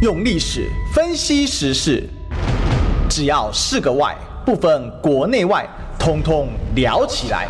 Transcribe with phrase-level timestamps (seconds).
[0.00, 2.08] 用历史分析时事，
[3.10, 4.16] 只要是个“外”，
[4.46, 5.68] 不分国内外，
[5.98, 7.48] 通通聊起来。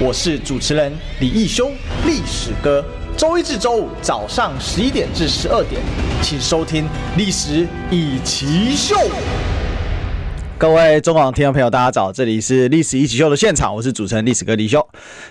[0.00, 1.70] 我是主持人李义修，
[2.04, 2.84] 历史哥。
[3.16, 5.80] 周一至周五早上十一点至十二点，
[6.20, 6.82] 请收听
[7.16, 8.96] 《历史一起秀》。
[10.58, 14.84] 各位中广听众朋友，大家早，这里是《历史一起秀》的现场，我是主持人历史哥李修。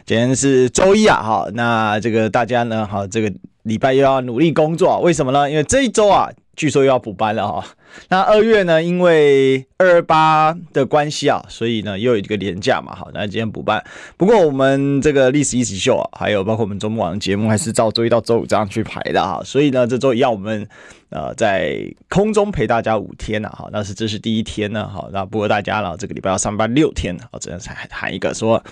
[0.06, 3.30] 今天是周一啊，好，那这个大家呢，好，这个
[3.64, 5.52] 礼拜又要努力工作，为什么呢？
[5.52, 6.30] 因为这一周啊。
[6.56, 7.66] 据说又要补班了哈，
[8.10, 13.84] 那二月呢，因为二八的关系啊，所以呢又有一个连假嘛，好，那今天补班。
[14.18, 19.42] 不过我们这个历史一起秀啊，还有包括我们周末晚的节目，还是照周一到周五这样去排的哈。
[19.44, 20.68] 所以呢，这周一样我们
[21.10, 21.76] 呃在
[22.08, 28.64] 空中陪大家五天呐，好，那是这是第一天呢，好，那不过大家呢这个礼拜要上班六天，好，只能才喊一个说，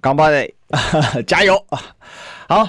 [0.00, 0.48] 刚巴的
[1.26, 1.82] 加油啊！
[2.48, 2.68] 好，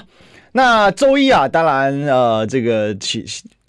[0.50, 3.24] 那周一啊，当然呃这个起。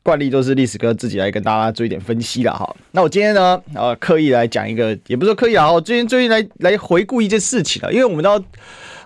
[0.08, 2.74] 惯例都是历史哥自己来跟大家做一点分析了哈。
[2.92, 7.92] 那我今天呢，呃，刻意来讲一个，也不是说刻意啊，我最近最近来来回顾一件事情了。
[7.92, 8.42] 因为我们到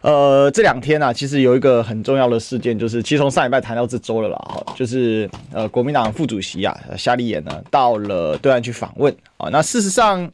[0.02, 9.50] 呃这两天啊，其实有一个很重要的事件，就是其实从上礼拜谈到这周了啦，哈，就是呃国民党副主席啊夏立言呢到了对岸去访问啊。
[9.52, 10.32] 那事实上，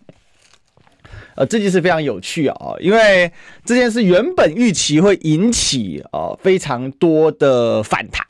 [1.35, 3.31] 呃这件事非常有趣啊，因为
[3.63, 8.21] 这件事原本预期会引起呃非常多的反弹。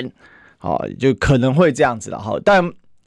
[0.68, 2.62] 哦，就可能会这样子了哈，但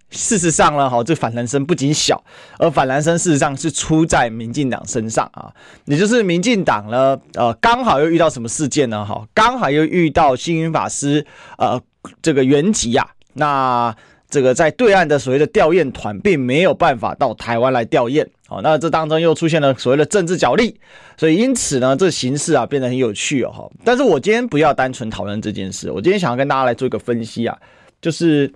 [0.09, 2.25] 事实上呢，哈，这反弹声不仅小，
[2.59, 5.53] 而反弹声事实上是出在民进党身上啊，
[5.85, 9.05] 也就是民进党呢，呃，刚好又遇到什么事件呢？
[9.05, 11.27] 哈，刚好又遇到星云法师
[11.59, 11.79] 呃
[12.23, 13.95] 这个原籍啊，那
[14.31, 18.27] 这个在对岸的所谓的吊唁团并没有办法到台湾来吊唁。
[18.47, 20.77] 好，那这当中又出现了所谓的政治角力，
[21.17, 23.51] 所以因此呢，这形势啊变得很有趣哦。
[23.51, 27.57] 哈，但是我今天不要单纯讨论这件事，我今天想要跟大家来做一个分析啊，
[28.01, 28.53] 就是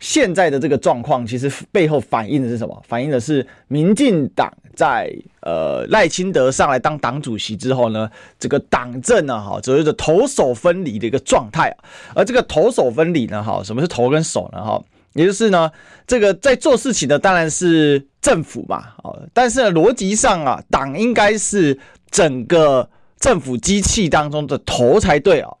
[0.00, 2.82] 现在的这个状况，其实背后反映的是什么？
[2.86, 11.74] 反映的是民进党在呃赖清德上来当党主席之后呢，这个党政呢，哈，所谓的头手分离的一个状态。
[12.14, 14.62] 而这个头手分离呢，哈，什么是头跟手呢？
[14.62, 14.82] 哈？
[15.14, 15.70] 也就是呢，
[16.06, 21.78] 这个在做事情的当然是政府嘛，哦，但是呢逻辑上啊，党应该是
[22.10, 22.88] 整个
[23.18, 25.56] 政府机器当中的头才对哦。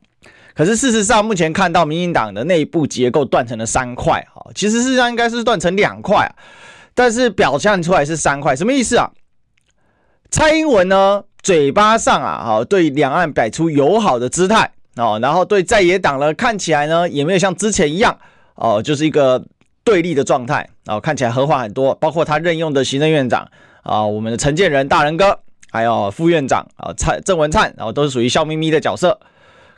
[0.54, 6.28] 可是事实上，目前看到民进党的内部结构断成了三块，哈，其实事实上应该是断成两块，
[6.94, 9.10] 但是表现出来是三块，什么意思啊？
[10.30, 18.18] 蔡英文呢，嘴巴上啊，哈，对两岸摆出友好的姿态哦，然后对在野党呢，看起来呢，也没有像之前一样。
[18.58, 19.42] 哦，就是一个
[19.84, 21.94] 对立的状态哦，看起来和缓很多。
[21.94, 23.48] 包括他任用的行政院长
[23.82, 25.38] 啊、我们的陈建仁大仁哥，
[25.70, 29.18] 还有副院长啊蔡郑文灿，然后都是属于笑眯眯的角色。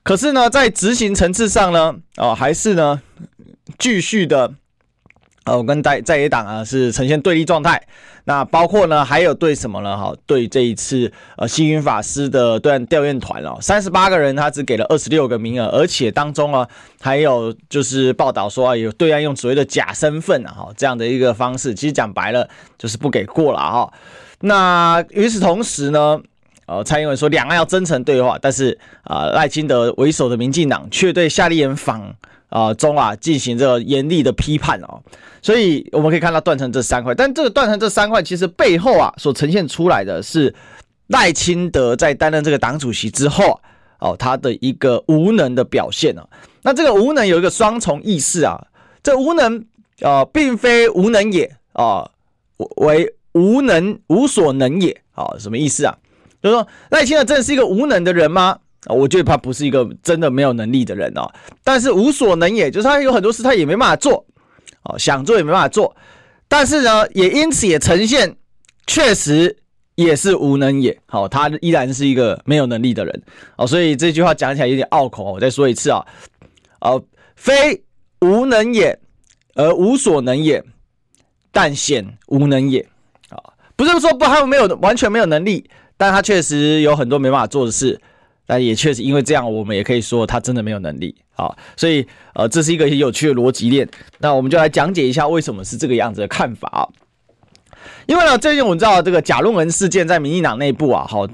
[0.03, 3.01] 可是呢，在执行层次上呢，啊，还是呢
[3.79, 4.55] 继续的。
[5.45, 7.83] 呃，跟在在野党啊是呈现对立状态，
[8.25, 9.97] 那包括呢还有对什么呢？
[9.97, 16.69] 哈，对这一次呃星云法师的对岸调研团哦，三十八个人他只给了二十六个名额，而且当中啊
[17.01, 22.47] 还有就是报道说啊有对岸用所谓的假身份啊哈这样的一个方式，其实讲白了
[22.79, 23.93] 就是不给过了哈。
[24.41, 26.21] 那与此同时呢，
[26.67, 32.15] 呃蔡英文说两岸要真诚对话，但是啊赖清德为首的民进党却对夏立言访。
[32.51, 35.01] 啊、中啊进行这个严厉的批判哦，
[35.41, 40.55] 所以我们可以看到断成这三块，但这个断成这三块，其实背后啊所呈现出来的是
[41.07, 43.53] 赖清德在担任这个党主席之后
[43.99, 46.29] 啊哦，他的一个无能的表现哦。
[46.63, 48.67] 那这个无能有一个双重意思啊，
[49.03, 49.65] 这无能
[50.03, 52.11] 啊、并非无能也啊、
[52.77, 55.97] 为无能无所能也啊、什么意思啊？
[56.43, 58.59] 就是说赖清德真的是一个无能的人吗？
[58.87, 61.31] 啊我觉得他不是一个真的没有能力的人哦，
[61.63, 64.25] 但是无所能也，就是他有很多事他也没办法做，
[64.85, 65.95] 哦，想做也没办法做，
[66.49, 68.35] 但是呢，也因此也呈现
[68.87, 69.55] 确实
[69.97, 73.23] 也是无能也，好，他依然是一个没有能力的人，
[73.57, 76.03] 哦，所以这句话讲起来有点拗口，我再说一次啊，
[76.81, 77.03] 哦，
[77.37, 77.83] 非
[78.23, 78.99] 无能也，
[79.57, 80.65] 而无所能也，
[81.53, 82.81] 但显无能也，
[83.29, 83.37] 啊，
[83.77, 85.69] 不是说不他们没有完全没有能力，
[85.99, 88.01] 但他确实有很多没办法做的事。
[88.53, 92.05] 但也确实因为这样，我们也可以说他真的没有能力啊，所以
[92.35, 93.89] 呃，这是一个很有趣的逻辑链。
[94.19, 96.83] 那我们就来讲解一下为什么是这个样子的看法啊。
[98.07, 101.29] 因为呢，最近我们知道这个假论文事件在民进党内部啊，好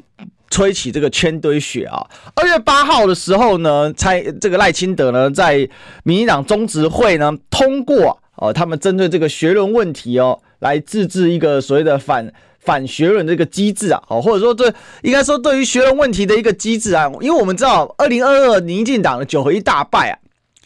[0.51, 2.07] 吹起这个圈堆雪啊。
[2.35, 5.67] 二月八号的时候呢，蔡这个赖清德呢，在
[6.03, 12.31] 民进党中执会呢通过哦，他们针对这个学伦问题哦，来自制一个所谓的反。
[12.67, 14.71] 反学伦这个机制啊，好，或者说对，
[15.03, 20.19] 应该说对于学人问题的一个机制啊，因为我们知道，二零二二民进党的九合一大败啊，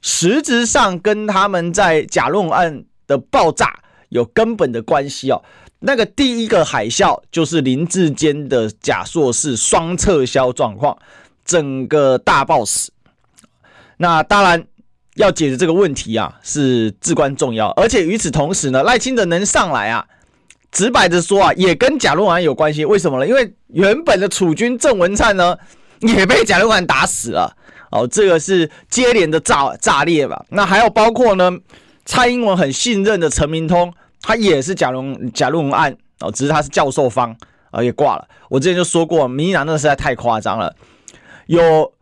[0.03, 5.43] 实质上跟他们在假论案的爆炸有根本的关系哦。
[5.81, 10.99] 那个第一个海啸就是林志坚的假硕士双撤销状况，
[11.45, 12.93] 整个大爆死。
[13.97, 14.65] 那当然
[15.15, 17.69] 要解决这个问题啊，是至关重要。
[17.71, 20.07] 而且与此同时呢，赖清德能上来啊，
[20.73, 22.85] 直白的说啊，也跟甲论文有关系。
[22.85, 23.27] 为什么呢？
[23.27, 25.57] 因为原本的楚军郑文灿呢，
[26.01, 27.57] 也被甲论文打死了。
[27.91, 30.45] 哦，这个是接连的炸炸裂吧？
[30.51, 31.51] 那还有包括呢，
[32.05, 37.37] 蔡英文很信任的陈明通，他也是甲论甲论文案哦，只是他是教授方
[37.73, 38.29] 啊，也挂了。
[38.49, 40.75] 我之前就说过，民进党那实在太夸张了，
[41.47, 41.93] 有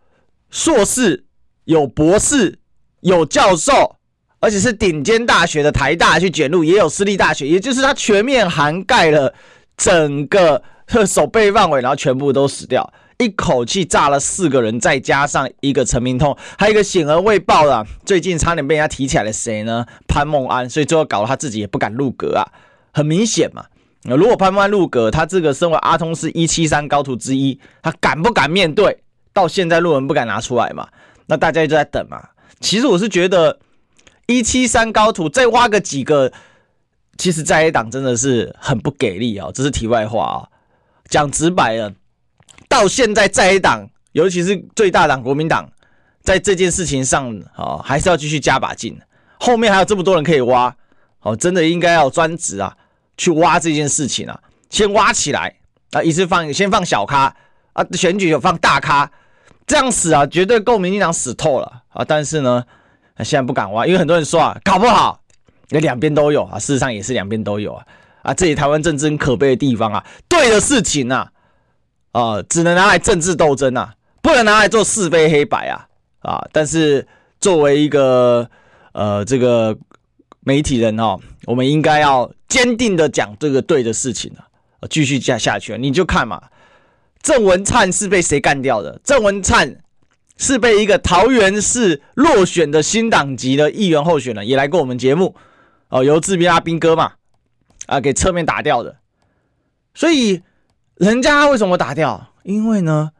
[0.51, 1.25] 硕士，
[1.65, 2.59] 有博士，
[3.01, 3.97] 有教授，
[4.41, 9.33] 而且是顶尖大学的台大去卷入，也有私立大学，也就是他全面涵盖了
[9.77, 10.63] 整个
[11.07, 12.93] 守备范围，然后全部都死掉。
[13.19, 19.85] 一口气炸了四个人，再加上一个陈明通，还有一个显而未报的，最近差点被人家提起来的谁呢？
[20.07, 22.47] 潘孟安，所以最后搞得他自己也不敢入阁啊。
[22.93, 23.65] 很明显嘛，
[24.05, 28.97] 如果潘孟安入阁，他这个身为阿通是一七三高徒之一，他敢不敢面对？
[29.33, 30.87] 到现在论文不敢拿出来嘛？
[31.27, 32.23] 那大家就在等嘛。
[32.61, 33.59] 其实我是觉得
[34.29, 36.31] 一七三高徒再挖个几个，
[37.17, 39.49] 其实在野党真的是很不给力啊。
[39.55, 40.37] 这是题外话啊，
[41.09, 41.95] 讲直白了。
[42.69, 45.73] 到现在，在野党，尤其是最大党国民党，
[46.21, 49.01] 在这件事情上，啊，还是要继续加把劲。
[49.41, 50.77] 后面还有这么多人可以挖，
[51.23, 52.77] 哦，真的应该要专职啊，
[53.17, 54.39] 去挖这件事情啊，
[54.69, 55.57] 先挖起来
[55.93, 57.35] 啊，一次放，先放小咖
[57.73, 59.11] 啊，选举有放大咖，
[59.67, 62.05] 这样死啊，绝对够民进党死透了啊。
[62.07, 62.63] 但是呢，
[63.19, 65.21] 那现在不敢挖，因为很多人说啊，搞不好
[65.69, 67.85] 那两边都有啊，事实上也是两边都有啊，
[68.23, 71.31] 啊，这里台湾政治很可悲的地方啊，对的事情啊。
[72.11, 75.87] 啊、只能拿来政治斗争、啊，不能拿来做是非黑白啊
[76.21, 76.49] 啊！
[76.51, 77.07] 但是
[77.39, 78.49] 作为一个
[78.93, 79.77] 呃这个
[80.41, 84.43] 媒体人哦，我们应该要坚定的讲这个对的事情啊，
[84.91, 85.77] 继续下下去。
[85.79, 86.43] 你就看嘛，
[87.23, 89.01] 郑文灿是被谁干掉的？
[89.05, 89.77] 郑文灿
[90.39, 95.35] 是被一个桃园市落选的新党籍的议员候选人，也来过我们节目
[95.91, 97.13] 哦，由志斌阿兵哥嘛
[97.85, 98.97] 啊给侧面打掉的，
[99.93, 100.41] 所以。
[100.99, 102.33] 人家为什么打掉？
[102.43, 103.13] 因为呢，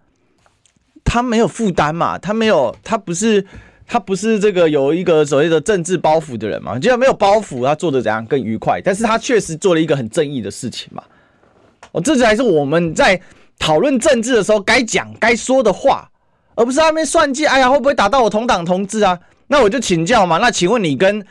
[1.05, 3.47] 他没有负担嘛，他没有，他不是，
[3.87, 6.77] 他不是这个有一个所谓的政治包袱的人嘛。
[6.77, 8.81] 既然没有包袱，他做的怎样更愉快？
[8.85, 11.05] 但是他确实做了一个很正义的事情嘛。
[11.93, 13.23] 哦，这才是我们在
[13.61, 16.11] 讨论政治的时候该讲、该说的话，
[16.59, 17.47] 而不是他们算计。
[17.47, 19.17] 哎呀，会不会打到我同党同志啊？
[19.47, 20.39] 那我就请教嘛。
[20.39, 21.25] 那请问你跟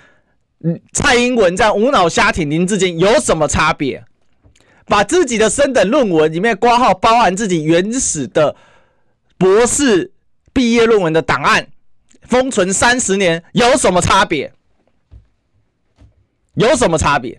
[0.93, 4.01] 蔡英文这样无脑瞎挺林志坚有什么差别？
[4.85, 8.55] 把自己的升等论文里面挂号包含自己原始的
[9.37, 10.13] 博士
[10.53, 11.67] 毕业论文的档案
[12.21, 14.53] 封存三十年，有什么差别？
[16.53, 17.37] 有什么差别？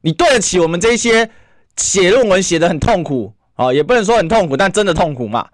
[0.00, 1.28] 你对得起我们这些
[1.76, 5.46] 写论文写得很痛苦啊，也不能说很痛苦，但真的痛苦嘛？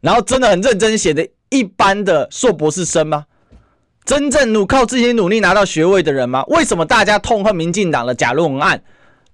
[0.00, 3.26] 然后真的很认真写的一般的硕博士生吗？
[4.04, 6.42] 真正努靠自己努力拿到学位的人吗？
[6.44, 8.82] 为什么大家痛恨民进党的假论文案？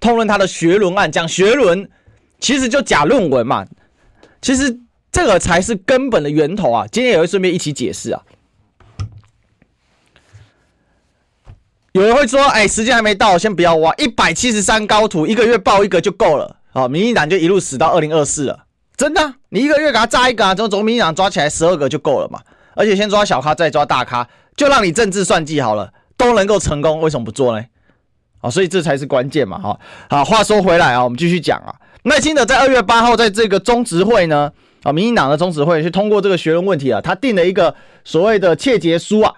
[0.01, 1.89] 痛恨他的学伦案，讲学伦，
[2.41, 3.65] 其实就假论文嘛。
[4.43, 4.81] 其实
[5.13, 6.87] 这个才是根本的源头啊。
[6.91, 8.23] 今天也会顺便一起解释啊。
[11.93, 13.95] 有人会说，哎，时间还没到，先不要挖。
[13.95, 16.57] 一百七十三高徒，一个月报一个就够了。
[16.73, 18.65] 好，民进党就一路死到二零二四了。
[19.05, 22.41] 真的，你一个月给他炸一个啊，从总民进党抓起来十二个就够了嘛。
[22.75, 27.63] 而且先抓小咖，再抓大咖，就让你政治算计好了，都能够成功，为什么不做呢？
[28.41, 29.79] 啊，所以这才是关键嘛，哈。
[30.09, 31.75] 好，话说回来啊，我们继续讲啊。
[32.05, 34.51] 耐心的在二月八号在这个中执会呢，
[34.85, 39.35] 啊，民进党的中执会去通过这个学伦问题啊，他定了一个所谓的窃结书啊。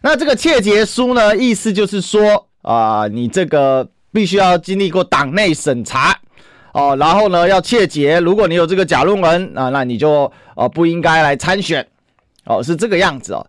[0.00, 6.18] 那这个窃结书呢，意思就是说啊，你这个必须要经历过党内审查
[6.72, 11.86] 哦，然后呢要切结，如果你有这个假论文啊，那你就呃不应该来参选
[12.44, 13.46] 哦，是这个样子哦。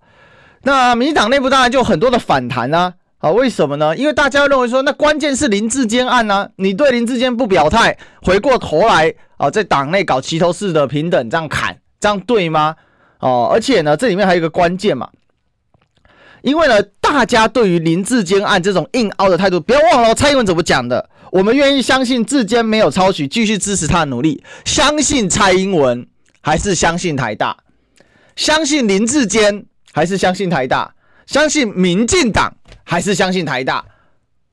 [0.63, 2.93] 那民进党内部当然就很多的反弹啊。
[3.19, 3.95] 啊，为什么呢？
[3.95, 12.75] 因为大家认为说，那关键是林志坚案呢、你对林志坚不表态，回过头来啊，在党内搞齐头式的平等，这样砍，这样对吗？
[13.19, 15.07] 哦，而且呢，这里面还有一个关键嘛，
[16.41, 26.07] 因为呢，大家对于林志坚案这种硬凹的态度，不要忘了蔡英文怎么讲的，我们愿意相信志坚没有抄袭，继续支持他的努力，相信蔡英文
[26.41, 27.57] 还是相信台大，
[28.35, 30.93] 相信林志坚还是相信台大，
[31.25, 32.53] 相信民进党。
[32.83, 33.85] 还是相信台大，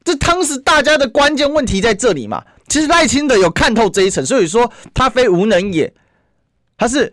[0.05, 2.45] 这当时大家的关键问题在这里嘛。
[2.69, 5.93] 其实赖清德有看透这一层，所以说他非无能也，
[6.77, 7.13] 他是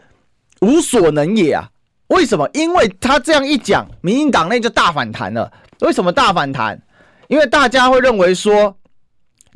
[0.61, 1.67] 无所能也啊。
[2.07, 2.47] 为什么？
[2.53, 5.51] 因为他这样一讲，民进党内就大反弹了。
[5.79, 6.79] 为什么大反弹？
[7.27, 8.77] 因为大家会认为说，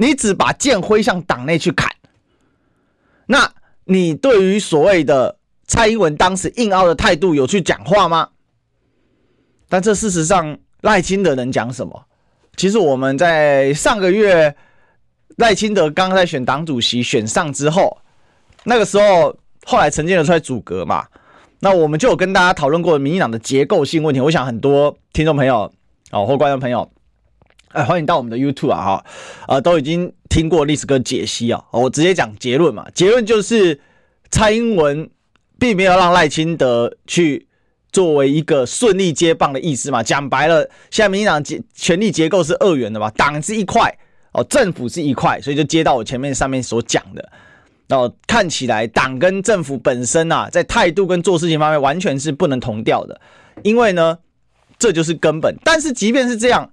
[0.01, 1.91] 你只把剑挥向党内去砍，
[3.25, 3.51] 那
[3.83, 5.37] 你对于所谓的
[5.67, 8.29] 蔡英文当时硬凹的态度有去讲话吗？
[9.67, 12.05] 但这事实上赖清德能讲什么？
[12.55, 14.55] 其实我们在上个月
[15.35, 17.97] 赖清德刚刚在选党主席选上之后，
[18.63, 21.05] 那个时候后来陈建仁出来阻隔嘛，
[21.59, 24.21] 那我们就有跟大家讨论过民进党的结构性问题。
[24.21, 25.69] 我想很多听众朋友
[26.11, 26.89] 哦或观众朋友，
[27.73, 29.05] 哎，欢迎到我们的 YouTube 啊哈，
[29.47, 33.79] 呃，都已经听过历史哥解析啊，我直接讲结论嘛，结论就是
[34.29, 35.09] 蔡英文
[35.57, 37.47] 并没有让赖清德去。
[37.91, 40.61] 作为一个顺利接棒的意思嘛，讲白了，
[40.91, 43.91] 现在民进党结权力结构是二元的嘛，党是一块
[44.31, 47.31] 哦，政府是一块，所以就接到我前面上面所讲的，
[47.89, 53.19] 哦，看起来党跟政府本身啊，在态度跟做事情方面完全是不能同调的，
[53.63, 54.19] 因为呢，
[54.77, 55.55] 这就是根本。
[55.63, 56.71] 但是即便是这样，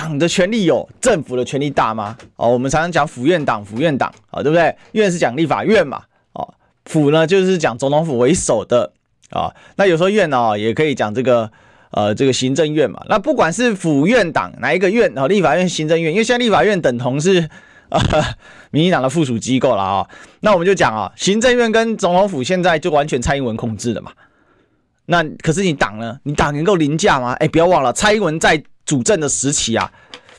[0.00, 2.16] 党的权力有政府的权力大吗？
[2.36, 4.74] 哦，我们常常讲府院党，府院党啊，对不对？
[4.92, 6.02] 院是讲立法院嘛，
[6.32, 6.54] 哦，
[6.86, 8.92] 府呢就是讲总统府为首的。
[9.30, 11.48] 啊、哦，那有时候院呢、哦、也可以讲这个，
[11.92, 13.00] 呃，这个行政院嘛。
[13.08, 17.48] 那不管是府院党哪一个院啊、立法院、行政院，因为现在立法院等同是
[17.90, 18.02] 啊
[18.72, 20.08] 民进党的附属机构了啊、哦。
[20.40, 24.10] 那我们就讲啊、行政院跟总统府现在就完全蔡英文控制的嘛。
[25.06, 26.18] 那可是你党呢？
[26.24, 27.32] 你党能够凌驾吗？
[27.34, 29.88] 哎，不要忘了，蔡英文在主政的时期啊，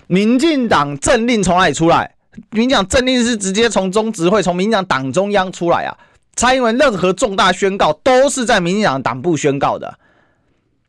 [0.07, 2.13] 民进党政令从哪里出来？
[2.49, 5.97] 民进党政令是直接从中执会，从民进党党中央出来啊。
[6.35, 9.97] 蔡英文任何重大宣告都是在民进党党部宣告的，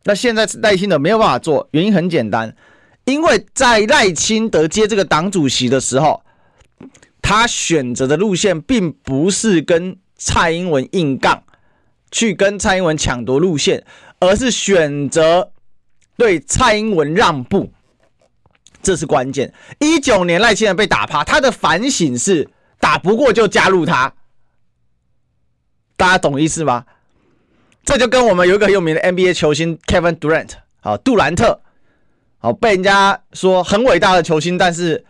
[0.02, 2.52] 那现在赖清德没有办法做，原因很简单，
[3.04, 6.25] 因为在赖清德接这个党主席的时候，
[7.21, 11.45] 他选择的路线并不是跟蔡英文硬杠，
[12.11, 13.85] 去跟蔡英文抢夺路线，
[14.19, 15.50] 而是选择
[16.16, 17.73] 对蔡英文让步，
[18.83, 19.52] 这是关键。
[19.81, 24.12] 一九年赖清德被打趴，他的反省是打不过就加入他。
[25.97, 26.85] 大家懂意思吗？
[27.85, 30.50] 这就跟我们有一个很有名的 NBA 球星 Kevin Durant，
[30.81, 31.61] 好，杜兰特，
[32.38, 35.04] 好，被人家说很伟大的球星，但是，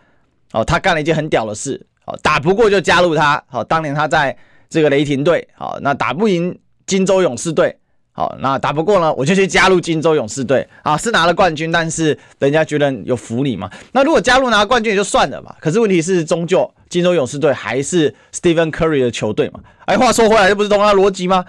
[0.53, 4.35] 哦，他干了一件很屌的事，好，打不过就加入他，好，当年他在
[4.69, 7.77] 这个雷霆队，好，那打不赢金州勇士队，
[8.15, 16.71] 好，那打不过呢，我就去加入金州勇士队，啊，是拿了冠军，但是人家觉得有服你嘛，那如果加入拿冠军也就算了嘛，可是问题是终究。
[16.89, 19.59] 金州勇士队还是 Stephen Curry 的球队嘛？
[19.85, 21.43] 哎，话说回来，这不是同样逻辑吗？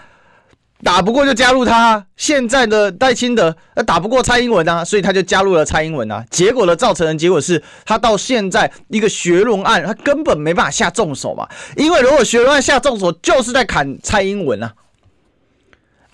[0.82, 6.24] 打不过就加入他，现在的戴清德，那打不过蔡英文啊，所以他就加入了蔡英文啊。
[6.30, 11.46] 结果呢，造成的结果是他到现在一个学龙案，他根本没办法下重手嘛。
[11.76, 14.72] 因为如果学龙案下重手，就是在砍蔡英文啊。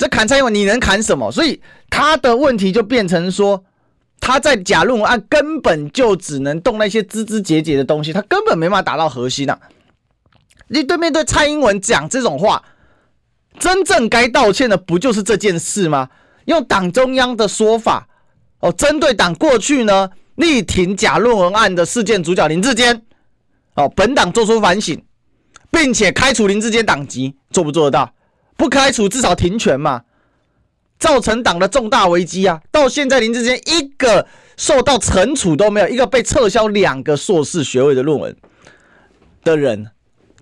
[0.00, 1.30] 这砍蔡英文，你能砍什么？
[1.30, 3.62] 所以他的问题就变成说。
[4.22, 9.58] 他在假论文案根本就只能动那些枝枝节节的东西，他根本没办法打到核心啊！
[10.68, 12.62] 你对面对蔡英文讲这种话，
[13.58, 16.10] 真正该道歉的不就是这件事吗？
[16.44, 18.06] 用党中央的说法
[18.60, 23.02] 哦，针对党过去呢力挺假论文案的事件主角林志坚
[23.74, 25.02] 哦，本党做出反省，
[25.70, 28.12] 并且开除林志坚党籍，做不做得到？
[28.60, 30.02] 不开除至少停权嘛。
[30.98, 32.60] 造成党的重大危机啊！
[32.70, 34.26] 到现在林志坚一个
[34.58, 38.36] 受到惩处都没有，一个被撤销两个硕士学位的论文
[39.42, 39.92] 的人，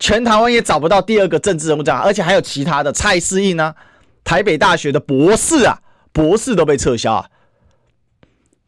[0.00, 3.76] 全台湾也找不到第二个政治人物这样，而且还有其他的蔡适应啊，
[4.24, 5.78] 台北大学的博士啊，
[6.12, 7.28] 博士都被撤销啊。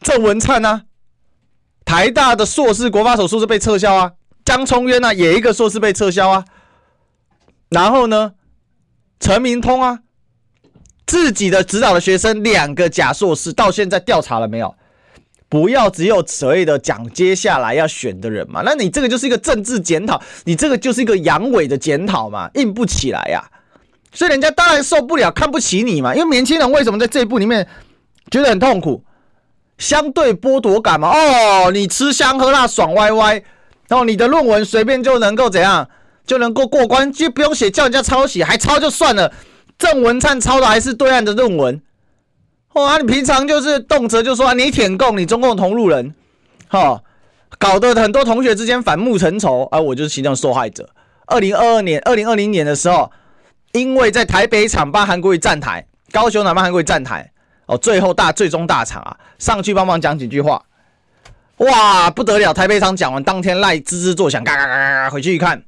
[0.01, 0.83] 郑文灿啊，
[1.85, 4.13] 台大的硕士国发所硕士被撤销啊，
[4.45, 6.45] 江聪渊呢也一个硕士被撤销啊，
[7.69, 8.35] 然后呢，
[9.21, 10.01] 陈明通啊。
[11.07, 14.73] 自己的指导的学生两个假硕士，到现在调查了没有？
[15.49, 23.51] 不要只有所谓的讲接下来要选的人嘛，那你这个就是一个政治检讨，你这个就是一个阳痿的检讨嘛，硬不起来呀、啊。
[24.13, 26.15] 所以人家当然受不了，看不起你嘛。
[26.15, 27.67] 因为年轻人为什么在这一步里面
[28.31, 29.03] 觉得很痛苦？
[29.79, 31.09] 相对剥夺感嘛。
[31.09, 33.43] 哦，你吃香喝辣爽歪歪，
[33.89, 35.89] 然后你的论文随便就能够怎样
[36.31, 39.33] 就能够过关，就不用写叫人家抄袭，还抄就算了。
[39.77, 41.83] 郑文灿抄的还是对岸的论文，
[42.75, 42.99] 哇！
[42.99, 46.15] 你平常就是动辄就说、你舔共，你中共同路人，
[46.69, 47.03] 哈，
[47.59, 50.89] 搞得很多同学之间反目成仇，而、我就是其中受害者。
[51.27, 53.11] 二零二二年、二零二零年的时候，
[53.73, 57.29] 因为在台北场帮韩国瑜站台，高雄场帮韩国瑜站台，
[57.67, 60.63] 哦，最后大最终大场啊，上去帮忙讲几句话，
[61.57, 62.55] 哇，不得了！
[62.55, 65.61] 台北场讲完，当天赖吱吱作响，嘎嘎嘎嘎，回去一看，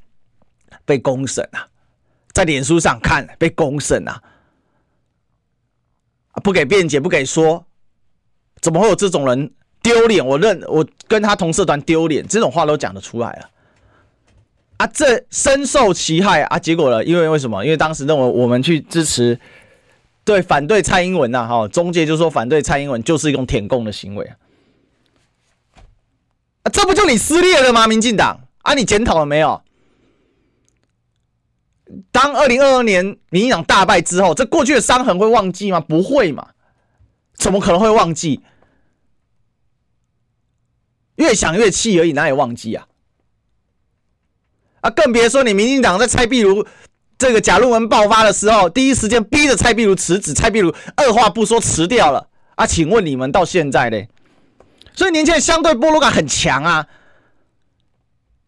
[0.84, 1.66] 被公审啊。
[2.32, 4.20] 在脸书上看被公审啊，
[6.42, 7.66] 不给辩解，不给说，
[8.62, 13.50] 怎么会有这种人丢脸，我认我跟他同社团丢脸，这种话都讲得出来了。
[14.78, 16.58] 啊，这深受其害啊！
[16.58, 17.04] 结果呢？
[17.04, 17.62] 因为为什么？
[17.64, 19.38] 因为当时认为我们去支持，
[20.24, 24.24] 对反对蔡英文呐，哈，中介就说反对蔡英文就是一种舔共的行为！
[26.62, 27.86] 啊，这不就你撕裂了吗？
[27.86, 29.62] 民进党啊，你检讨了没有？
[32.10, 35.80] 当二零二二年民进党大败之后，这过去的伤痕会忘记吗？
[35.80, 36.48] 不会嘛？
[37.34, 38.40] 怎么可能会忘记？
[41.16, 42.86] 越想越气而已，哪有忘记啊？
[44.80, 46.66] 啊，更别说你民进党在蔡壁如
[47.18, 52.28] 这个假论文爆发的时候，第一时间逼着蔡壁如辞职，蔡壁如二话不说辞掉了。
[52.54, 54.02] 啊，请问你们到现在呢？
[54.94, 56.86] 所以年轻人相对剥夺感很强啊。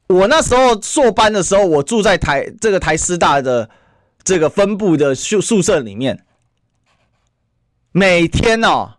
[0.07, 3.69] 我那时候硕班的时候，我住在台这个台师大的
[4.23, 6.25] 这个分部的宿宿舍里面，
[7.93, 8.95] 每天哦，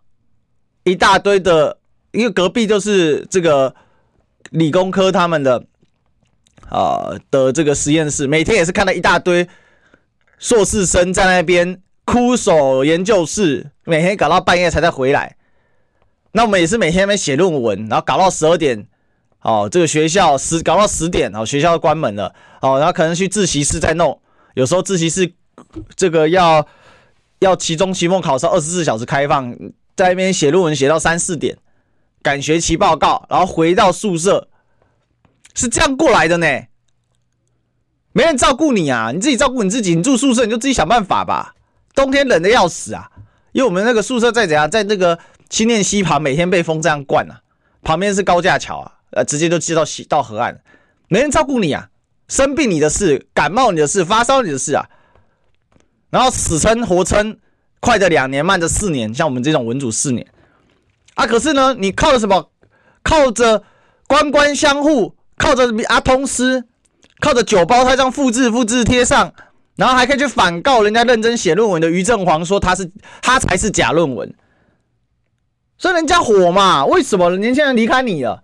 [0.84, 1.78] 一大堆的，
[2.12, 3.74] 因为隔壁就是这个
[4.50, 5.64] 理工科他们的。
[6.68, 9.46] 啊、呃、的这个实验室，每天也是看到一大堆
[10.36, 15.36] 硕士生在那边枯守研究室，每天搞到半夜才再回来。
[16.32, 18.84] 那我们也是每天在写论文，然后搞到十二点，
[19.42, 24.20] 哦，这个学校十搞到十点，哦，学校关门了，哦，然后可能去自习室再弄。
[24.54, 25.32] 有时候自习室
[25.94, 26.66] 这个要
[27.38, 29.56] 要期中、期末考试，二十四小时开放，
[29.94, 31.56] 在那边写论文写到三四点，
[32.22, 34.48] 赶学期报告，然后回到宿舍。
[35.54, 36.46] 是这样过来的呢，
[38.12, 39.94] 没人照顾你啊，你自己照顾你自己。
[39.94, 41.54] 你住宿舍你就自己想办法吧。
[41.94, 43.10] 冬天冷的要死啊，
[43.52, 47.40] 因为我们那个宿舍在怎样，在那个新店溪旁，每天被风这样灌啊，
[47.82, 50.60] 旁边是高架桥啊，呃，直接就接到西到河岸，
[51.08, 51.88] 没人照顾你啊，
[52.28, 54.86] 生病你的事，感冒你的事，发烧你的事啊，
[56.10, 57.38] 然后死撑活撑，
[57.80, 60.26] 快的两年，慢的四年，像我们这种文组四年
[61.14, 62.50] 啊，可是呢，你靠什么？
[63.02, 63.62] 靠着
[64.06, 65.14] 官官相护。
[65.38, 66.64] 靠着阿通师，
[67.20, 69.34] 靠着九胞胎这样复制、复制贴上，
[69.76, 72.90] 然后还可以去反告人家认真写论文的于正煌，说他是
[73.20, 74.34] 他才是假论文，
[75.76, 76.86] 所以人家火嘛？
[76.86, 78.42] 为什么年轻人离开你了？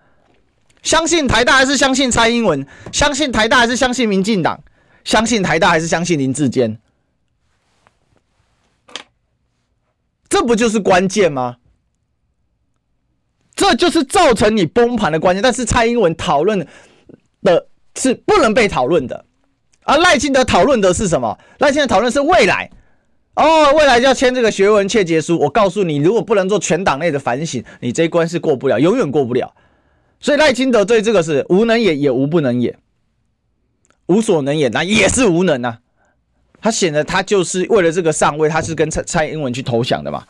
[0.82, 2.66] 相信台大还是相信蔡英文？
[2.92, 4.62] 相信台大还是相信民进党？
[5.04, 6.78] 相信台大还是相信林志坚？
[10.28, 11.56] 这不就是关键吗？
[13.54, 16.66] 这就是造成你崩盘的关键，但是蔡英文讨论
[17.42, 17.66] 的
[17.96, 19.24] 是不能被讨论的，
[19.82, 21.38] 而赖清德讨论的是什么？
[21.58, 22.70] 赖清德讨论是未来
[23.34, 25.38] 哦，未来就要签这个学文切结书。
[25.38, 29.54] 我告诉你，如果不能做全党内的反省，你这一关是过不了，永远过不了。
[30.22, 32.78] 所以赖清德对这个是无能也，也无不能也，
[34.06, 35.80] 无所能也，那也是无能啊。
[36.62, 40.24] 他显得他就是为了这个上位，他是跟蔡蔡英文去投降的嘛。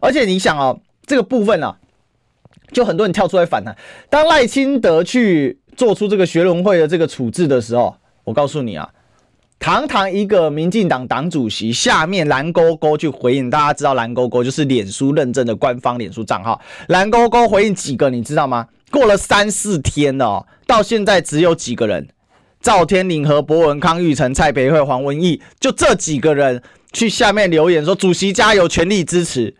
[0.00, 0.74] 而且你想啊，
[1.04, 1.76] 这个部分啊。
[2.72, 3.76] 就很多人跳出来反弹。
[4.08, 8.88] 当赖清德去做出这个学伦会的这个处置的时候，我告诉你啊，
[9.62, 13.48] 堂堂一个民进党党主席，下面蓝勾勾去回应。
[13.48, 16.60] 大家知道蓝勾勾就是脸书认证的官方脸书账号。
[16.88, 18.66] 蓝勾勾回应几个，你知道吗？
[18.90, 22.08] 过了三四天了哦，到现在只有几个人：
[22.60, 26.60] 赵天麟、和博文、康玉成、蔡培慧、黄文义，就这几个人
[26.92, 29.54] 去下面留言说：“主席加油，全力支持。”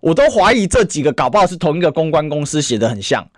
[0.00, 3.28] 我都怀疑这几个搞不好是同一个公关公司写的很像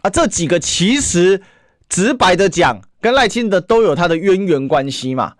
[0.00, 0.08] 啊！
[0.08, 1.42] 这几个其实
[1.90, 5.34] 直白的讲，跟赖清德都有他的渊源关系嘛。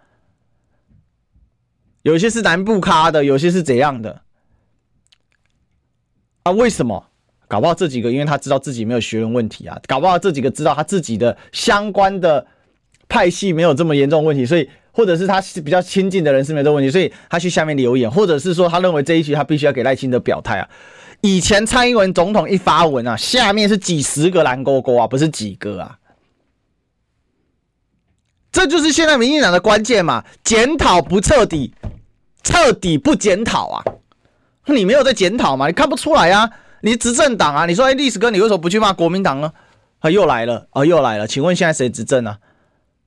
[2.03, 4.20] 有些是南部咖的，有些是怎样的
[6.42, 6.53] 啊？
[6.53, 7.07] 为什么？
[7.48, 9.81] 搞不好这几个，因为他知道自己没有学伦问题啊。
[9.87, 12.46] 搞不好这几个知道他自己的相关的
[13.09, 14.68] 派系没有这么严重问题，所以。
[14.94, 20.68] 或者是他是比较亲近的人是没这问题，所以他去下面留言，或者是说他认为这一局他必须要给赖清德表态啊。
[21.22, 25.98] 以前蔡英文总统一发文啊，下面是几十个蓝勾勾啊，不是几个啊。
[28.53, 31.73] 这就是现在民进党的关键嘛，检讨不彻底，
[32.45, 33.83] 彻底不检讨啊。
[34.67, 35.67] 你没有在检讨吗？
[35.67, 36.49] 你看不出来啊？
[36.83, 37.65] 你执政党啊？
[37.65, 39.53] 你说哎，历史哥，你为什么不去骂国民党呢？
[40.01, 41.27] 啊，又来了啊，又来了。
[41.27, 42.38] 请问现在谁执政啊？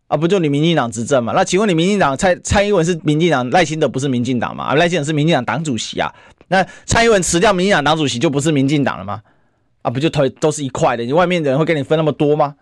[0.08, 1.34] 啊，不就你民进党执政嘛？
[1.34, 4.65] 那请问你民进党蔡蔡英文是民进党，赖清德不是民进党嘛？
[4.65, 6.13] 啊，赖清德是民进党党主席啊。
[6.47, 9.21] 那蔡英文辞掉民进党党主席就不是民进党了吗？
[9.84, 11.03] 啊，不就都都是一块的？
[11.03, 12.55] 你外面的人会跟你分那么多吗？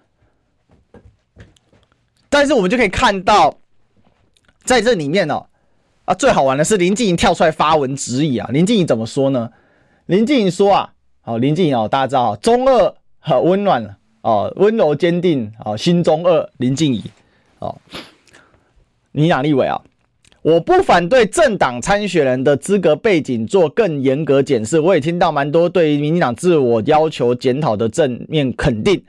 [2.34, 3.56] 但是我们就可以看到，
[4.64, 5.46] 在这里面哦，
[6.06, 8.50] 啊，最好玩的是林静怡跳出来发文质疑啊。
[8.52, 9.52] 林静怡怎么说呢？
[10.08, 10.90] 林静怡说啊，
[11.22, 17.04] 好，林静怡哦，大家知道，中二很温暖哦，温柔坚定哦，心中二林静怡。
[17.60, 17.78] 哦，
[19.12, 19.80] 你讲立委啊，
[20.42, 29.04] 我不反对政党参选人的资格背景做更严格检视，我也听到蛮多对于民进党自我要求检讨的正面肯定。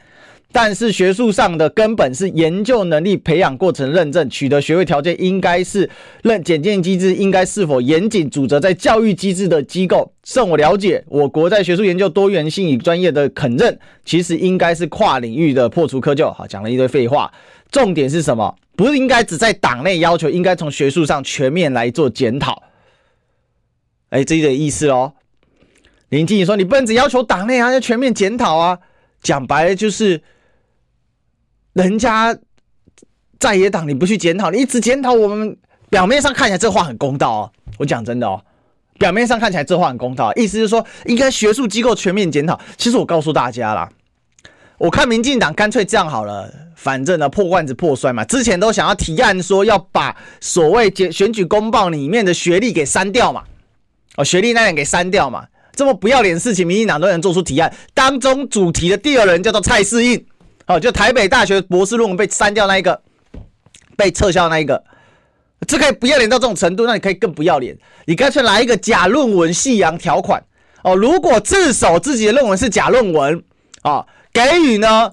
[0.54, 5.90] 但是学术上的根本是研究能力培养过程认证，取得学位条件应该是
[6.22, 10.12] 认检验机制应该是否严谨，组织在教育机制的机构。
[10.22, 16.32] 甚我了解，我国在学术研究多元性与专业的肯认，其实应该是跨领域的破除窠臼。
[16.32, 17.32] 好，讲了一堆废话，
[17.72, 18.54] 重点是什么？
[18.76, 22.62] 不是应该只在党内要求，应该从学术上全面来做检讨。
[24.10, 25.14] 哎，这一点意思喽。
[26.10, 28.78] 林静怡说：“你不能只要求党内啊，要全面检讨啊。”
[29.20, 30.22] 讲白了就是。
[31.74, 32.36] 人家
[33.38, 35.56] 在野党，你不去检讨，你一直检讨我们。
[35.90, 38.42] 表面上看起来这话很公道哦，我讲真的哦，
[38.98, 42.58] 表面上看起来这话很公道，意思是说应该学术机构全面检讨。
[42.76, 43.88] 其实我告诉大家啦，
[44.78, 53.44] 我看民进党干脆这样好了，反正呢破罐子破摔嘛，之前都想要提案说要把所谓选选举公报里面的学历给删掉嘛，
[54.16, 57.72] 哦学历那样给删掉嘛，这么不要脸的事情，民进党都能做出提案。
[57.92, 60.26] 当中主题的第二人叫做蔡适应。
[60.66, 63.02] 好，就台北大学博士论文被删掉那一个，
[63.96, 64.82] 被撤销那一个，
[65.66, 70.42] 这可以不要脸到这种程度，那你可以更不要脸，你干脆来一个假论文夕阳条款
[70.82, 70.96] 哦。
[70.96, 73.44] 如果自首自己的论文是假论文
[73.82, 75.12] 啊，给予呢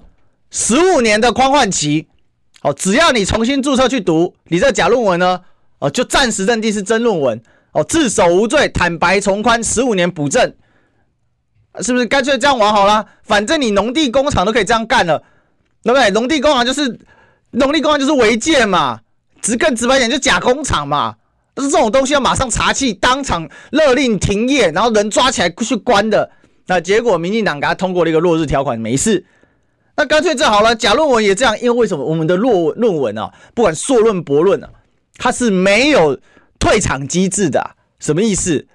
[0.50, 2.08] 十五年的宽缓期
[2.62, 5.42] 哦，只要你重新注册去读，你这假论文呢
[5.80, 7.38] 哦就暂时认定是真论文
[7.72, 10.54] 哦，自首无罪，坦白从宽，十五年补正，
[11.80, 13.06] 是不是干脆这样玩好了？
[13.22, 15.22] 反正你农地工厂都可以这样干了。
[15.82, 16.10] 对不对？
[16.10, 16.98] 农地工厂就是
[17.50, 19.00] 农地工厂就是违建嘛，
[19.40, 21.16] 直更直白点就假工厂嘛。
[21.54, 26.30] 但是这种东西要马上查气，当场勒令停业，然后人抓起来去关的。
[26.66, 29.26] 那结果民进党给他通过了一个落日条款，没事。
[29.96, 34.70] 那干脆这好了，假论文也这样，因为为什么我们的论论文啊，不管硕论博论啊，
[35.18, 36.18] 它是没有
[36.58, 37.72] 退场机制的。
[37.98, 38.66] 什么意思？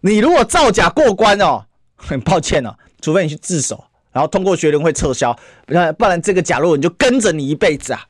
[0.00, 1.64] 你如果造假过关哦，
[1.94, 3.84] 很抱歉哦，除非你去自首。
[4.16, 8.00] 然后通过学联会撤销，不然不然这个假论文就跟着你一辈子啊！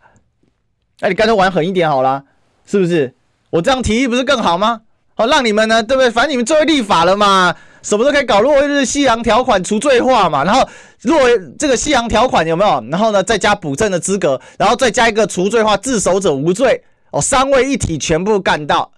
[1.01, 2.23] 哎，你干脆玩狠一点好了，
[2.65, 3.13] 是不是？
[3.51, 4.83] 我这样提议不是更好吗？
[5.17, 6.09] 好，让你们呢，对不对？
[6.09, 10.45] 反正你们作为立法了嘛，什么都可以搞落日夕阳条款除罪化嘛。
[10.45, 10.65] 然后
[11.03, 11.19] 落
[11.59, 12.85] 这个夕阳条款有没有？
[12.89, 18.93] 然后呢，再加补正的资格，然后再加一个除罪化，自首者无罪哦，三位一体全部干到。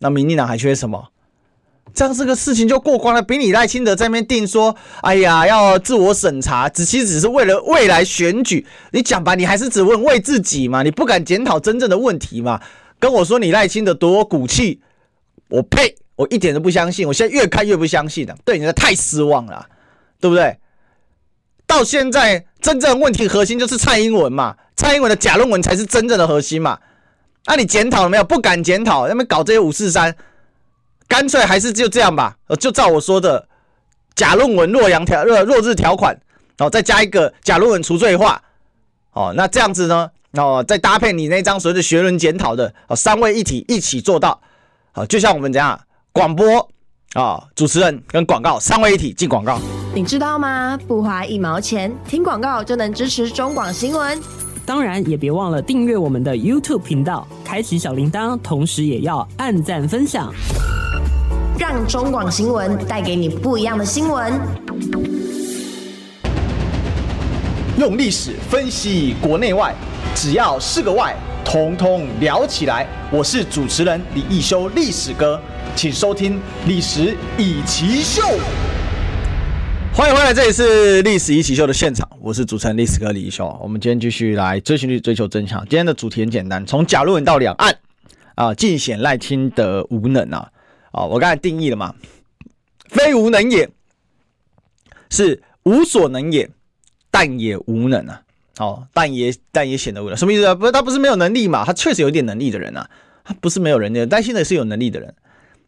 [0.00, 1.08] 那民进党还缺什么？
[1.92, 8.66] 这样这个事情就过关了，比你赖清德在那边定说，哎呀，要自我审查，只其实只是为了未来选举。
[8.92, 12.60] 你讲吧，你还是只问为自己嘛，你不敢检讨真正的问题嘛？
[12.98, 14.80] 跟我说你赖清德多骨气，
[15.48, 17.06] 我呸，我一点都不相信。
[17.06, 19.66] 我现在越看越不相信了，对你的太失望了，
[20.20, 20.56] 对不对？
[21.66, 26.78] 到现在真正问题核心就是蔡英文嘛，蔡英文的假论文才是真正的核心嘛。
[27.46, 28.24] 那、啊、你检讨了没有？
[28.24, 30.14] 不敢检讨，那边搞这些五四三。
[31.10, 33.48] 干脆还是就这样吧，呃，就照我说的，
[34.14, 36.16] 假论文洛阳条落落日条款，
[36.58, 38.40] 哦，再加一个假论文除罪化，
[39.12, 44.40] 哦，那这样子呢，哦，再搭配你那张所谓的学伦检讨的，哦，三位一体一起做到，
[44.92, 45.78] 好，就像我们这样
[46.12, 46.70] 广播
[47.14, 49.58] 啊，主持人跟广告三位一体进广告，
[49.92, 50.78] 你知道吗？
[50.86, 54.16] 不花一毛钱听广告就能支持中广新闻，
[54.64, 60.32] 当然也别忘了订阅我们的 YouTube 频道，开启小铃铛，同时也要按赞分享。
[61.60, 64.32] 让中广新闻带给你不一样的新闻。
[67.76, 69.74] 用历史分析国内外，
[70.14, 72.88] 只要是个“外”，统统聊起来。
[73.12, 75.38] 我是主持人李一修，历史哥，
[75.76, 78.22] 请收听《历史易起秀》。
[79.92, 83.54] 欢迎回来，这里是《历史一起秀》的现场，我是主持人历史哥李一修。
[83.62, 85.60] 我们今天继续来追寻力追求真相。
[85.68, 87.76] 今天的主题很简单，从假论文到两岸
[88.36, 90.48] 啊，尽显赖清德无能啊。
[90.92, 91.94] 哦，我刚才定义了嘛，
[92.88, 93.70] 非无能也，
[95.08, 96.50] 是无所能也，
[97.10, 98.22] 但也无能啊。
[98.58, 100.54] 哦，但也但也显得无能，什么意思啊？
[100.54, 101.64] 不是他不是没有能力嘛？
[101.64, 102.90] 他确实有点能力的人啊，
[103.24, 105.14] 他不是没有能力，但现在是有能力的人，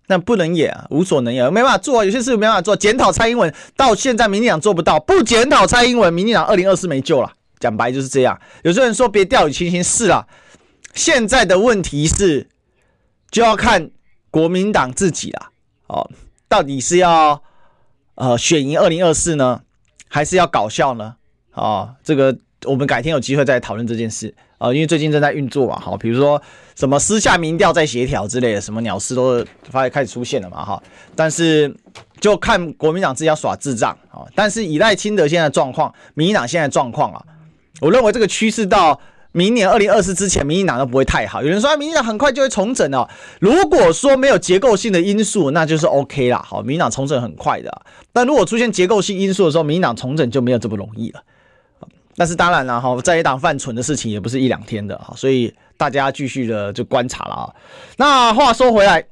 [0.08, 2.76] 那不能也啊，无所能也，没办法做，有些事没办法做。
[2.76, 7.32] 检讨蔡英文到现在，民进党做不到，不检讨蔡英文，民进党二零二四没救了。
[7.60, 8.38] 讲白就是这样。
[8.64, 10.26] 有些人说别掉以轻心，是啊，
[10.94, 12.48] 现在的问题是
[13.30, 13.90] 就要看。
[14.32, 15.50] 国民党自己啦，
[15.88, 16.10] 哦，
[16.48, 17.42] 到底是要
[18.14, 19.60] 呃选赢二零二四呢，
[20.08, 21.14] 还是要搞笑呢？
[21.52, 26.40] 哦，这个我们改天有机会再讨论这件事啊，因为最近正在运作嘛，哈，比如说
[26.74, 30.82] 什么私下民调在协调之类的，什么鸟事都发开始出现了嘛，哈，
[31.14, 31.76] 但是
[32.18, 37.22] 就看国民党自己要耍智障啊，但是以赖清德现在状况，民进党现在状况啊，
[37.82, 38.98] 我认为这个趋势到
[39.32, 41.42] 明年二零二四之前，民进党都不会太好。
[41.42, 43.08] 有人说，民进党很快就会重整哦。
[43.40, 46.44] 如果说没有结构性的因素，那就是 OK 啦。
[46.46, 47.82] 好，民进党重整很快的。
[48.12, 51.22] 但如果出现结构性因素的时候，民进党重整就没有这么容易了。
[52.14, 57.54] 但是当然了哈，在野党犯蠢的事情也不是一两天的啊，所以大家继续的就观察了啊。
[57.96, 59.06] 那话说回来，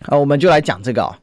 [0.00, 1.18] 啊，我们就来讲这个啊，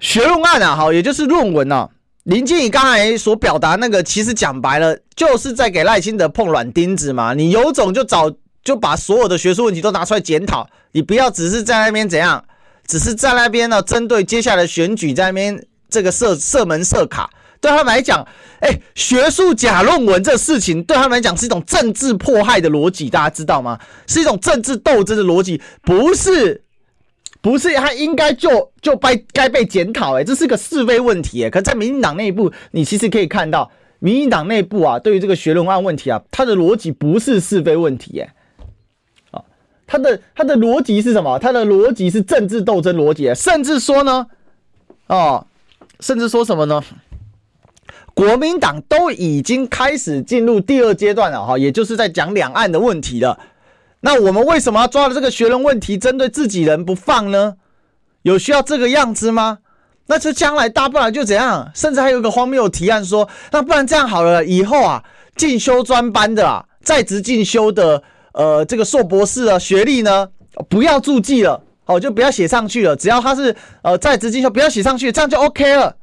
[0.00, 1.88] 学论案啊，好，也就是论文啊。
[2.26, 7.32] 林静仪刚才所表达那个，其实讲白了，就是在给赖清德碰软钉子嘛。
[7.34, 8.28] 你有种就找，
[8.64, 12.44] 就把所有的学术问题都拿出来检讨，你不要只是在那边怎样，
[12.84, 17.30] 只是在那边呢，针对接下来选举在那边这个设设门设卡。
[17.60, 18.26] 对他们来讲，
[18.58, 23.78] 哎，学术假论文这事情对他们来讲是一种政治迫害的逻辑，大家知道吗？
[24.08, 26.64] 是一种政治斗争的逻辑，不是。
[27.46, 31.48] 不是他应该就就该该被检讨哎，这是个是非问题哎。
[31.48, 38.34] 可在民进党内部，你其实可以看到，民进党内部啊，对于这个学伦案问题啊，他的逻辑不是是非问题哎，
[39.30, 39.44] 啊，
[39.86, 41.38] 他的他的逻辑是什么？
[41.38, 44.26] 他的逻辑是政治斗争逻辑，甚至说呢，
[45.06, 45.46] 哦，
[46.00, 46.82] 甚至说什么呢？
[48.12, 53.38] 国民党都已经开始进入第二阶段了哈，也就是在讲两岸的问题了。
[54.06, 57.56] 那我们为什么要抓了这个学人问题，针对自己人不放呢？
[58.22, 59.58] 有需要这个样子吗？
[60.06, 65.02] 那就将来大不了就怎样，甚至还有一个荒谬提案说，那不然这样好了，以后啊，
[65.34, 68.00] 进修专班的啊，在职进修的，
[68.32, 70.28] 呃，这个硕博士的学历呢，
[70.68, 75.96] 不要注记了，哦，就不要写上去了，只要他是呃在职进修，不要写上去，这样就 OK 了。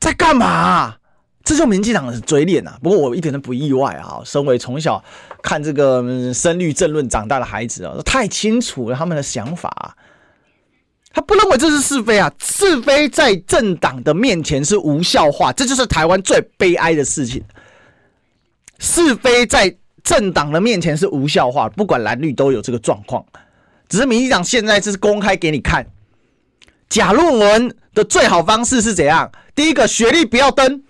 [0.00, 0.96] 在干嘛？
[1.42, 2.78] 这就民进党的嘴脸啊！
[2.82, 4.20] 不过我一点都不意外啊！
[4.24, 5.02] 身为从小
[5.42, 9.96] 看这个深绿政论长大的孩子啊，太清楚了他们的想法啊。
[11.12, 17.42] 他不认为这是是非啊，是非在政党的面前是无效化，这就是台湾最悲哀的事情。
[18.78, 19.74] 是非在
[20.04, 23.24] 政党的面前是无效化，不管蓝绿都有这个状况。
[23.88, 25.84] 只是民进党现在这是公开给你看，
[26.88, 29.32] 假论文的最好方式是怎样？
[29.54, 30.82] 第一个，学历不要登。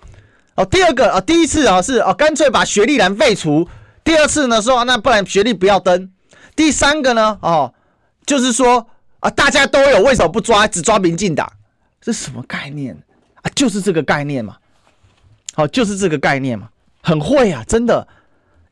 [0.56, 3.66] 哦，第二个啊，第一次啊是哦，干脆把学历栏废除。
[4.02, 6.10] 第二次呢说，那不然学历不要登。
[6.56, 7.72] 第三个呢，哦，
[8.26, 8.86] 就是说
[9.20, 10.66] 啊，大家都有，为什么不抓？
[10.66, 11.50] 只抓民进党？
[12.00, 12.94] 这什么概念
[13.42, 13.50] 啊？
[13.54, 14.56] 就是这个概念嘛。
[15.54, 16.68] 好，就是这个概念嘛。
[17.02, 18.06] 很会啊，真的。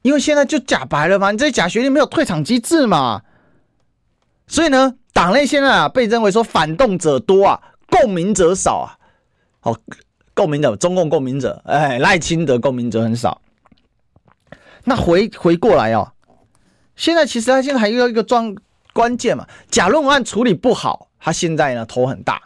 [0.02, 3.22] 因为现在就假白了嘛，你这假学历没有退场机制嘛。
[4.46, 8.96] 所以呢，党内现在啊被认为说反动者多啊，共鸣者少啊。
[9.60, 9.76] 好。
[10.38, 13.40] 共鸣者，中共共鸣者，哎，赖清德共鸣者很少。
[14.84, 16.12] 那回回过来哦，
[16.94, 18.54] 现在其实他现在还遇到一个状
[18.92, 22.40] 关键嘛，假论文案处理不好，他现在呢头很大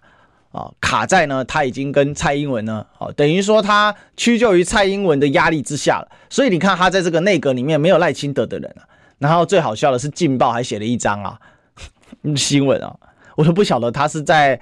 [0.52, 6.09] 啊、卡在呢他已经跟蔡英文呢，哦，等于说他屈就于蔡英文的压力之下了。
[6.31, 8.88] 所以你看他在这个内阁里面没有赖清德的人啊。
[9.18, 11.38] 然后最好笑的是，《劲报》还写了一张啊
[12.35, 12.96] 新闻啊，
[13.37, 14.59] 我都不晓得他是在。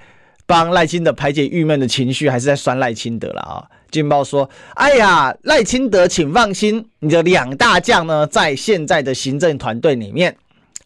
[0.51, 3.63] 帮赖清德排解郁闷的情绪，还是在酸赖清德了啊？
[3.89, 10.35] 劲爆说：“哎呀，赖清德，请放心，你的两大将呢，在现在的行政团队里面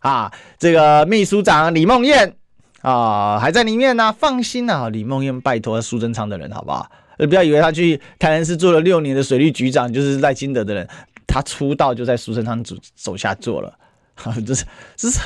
[0.01, 2.35] 啊，这个秘书长李梦燕
[2.83, 4.87] 啊，还在里面呢，放心啊。
[4.89, 6.87] 李梦燕，拜托苏贞昌的人，好不好？
[7.17, 10.87] 不要以为他去台南市做了六年的水利局长，就是赖清德的人，
[11.25, 13.73] 他出道就在苏贞昌手手下做了，
[14.45, 14.63] 这是
[14.95, 15.19] 这是，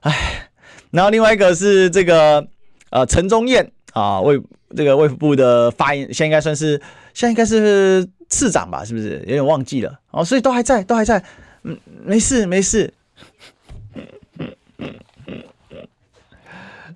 [0.00, 0.48] 哎，
[0.90, 2.46] 然后另外一个是这个。”
[2.94, 4.40] 呃，陈宗彦啊，卫
[4.76, 6.80] 这个卫福部的发言，现在应该算是
[7.12, 9.18] 现在应该是次长吧，是不是？
[9.26, 11.20] 有点忘记了哦，所以都还在，都还在，
[11.64, 12.94] 嗯，没事没事。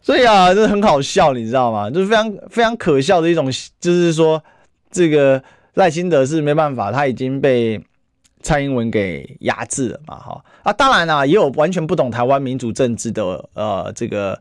[0.00, 1.90] 所以啊，这很好笑，你知道吗？
[1.90, 4.40] 就是非常非常可笑的一种，就是说
[4.92, 5.42] 这个
[5.74, 7.84] 赖清德是没办法，他已经被
[8.40, 14.40] 蔡英文给压制了嘛，哈啊，当然啦，也有完全不懂台湾民主政治的呃这个。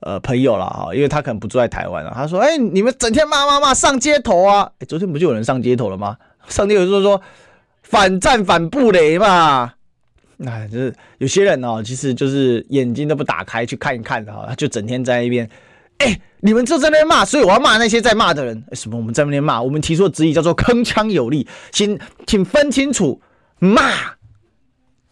[0.00, 2.12] 呃，朋友了哈，因为他可能不住在台湾了。
[2.14, 4.70] 他说：“哎、你们整天骂骂骂上街头啊！
[4.78, 6.16] 哎、昨天不就有人上街头了吗？
[6.48, 7.20] 上街头就是说
[7.82, 9.72] 反战反布雷嘛。
[10.36, 15.50] 那、就是有些人哦，其实就是眼睛都不打开去看一看的哈，他就整天在那边。
[15.98, 18.62] 哎、你们就在那边骂，所以我要骂那些在骂的人。
[18.70, 18.96] 欸、什么？
[18.96, 21.44] 我们在那边骂，我们提出的质疑叫做铿锵有力。
[21.72, 23.20] 请请分清楚
[23.58, 23.82] 骂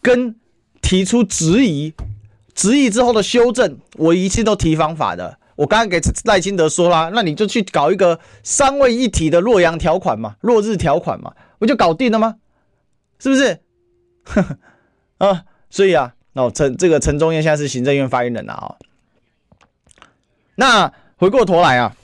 [0.01, 0.33] 跟
[0.81, 1.93] 提出质疑。”
[2.57, 5.37] 质疑之后的修正，我一切都提方法的。
[5.55, 12.37] 我刚刚给赖清德说了，那你就去搞一个三位一体的洛阳条款嘛，落日条款嘛，不就搞定了吗？
[13.19, 13.59] 是不是？
[15.19, 18.75] 啊，所以啊，哦，陈这个陈忠彦现在是行政院发言人了啊。
[20.55, 21.95] 那回过头来啊，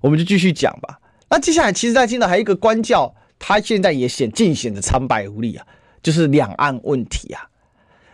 [0.00, 0.98] 我们就继续讲吧。
[1.28, 5.64] 那接下来，其实在青岛还有一个官教，他现在也显尽显的苍白无力啊，
[6.02, 7.48] 就是两岸问题啊。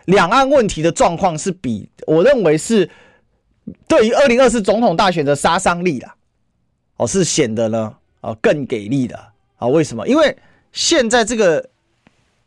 [0.07, 2.89] 两岸问题的状况是比我认为是
[3.89, 6.15] 对于二零二四总统大选的杀伤力啦，
[6.95, 9.19] 哦，是显得呢，哦，更给力的
[9.57, 9.67] 啊。
[9.67, 10.07] 为什么？
[10.07, 10.37] 因为
[10.71, 11.69] 现在这个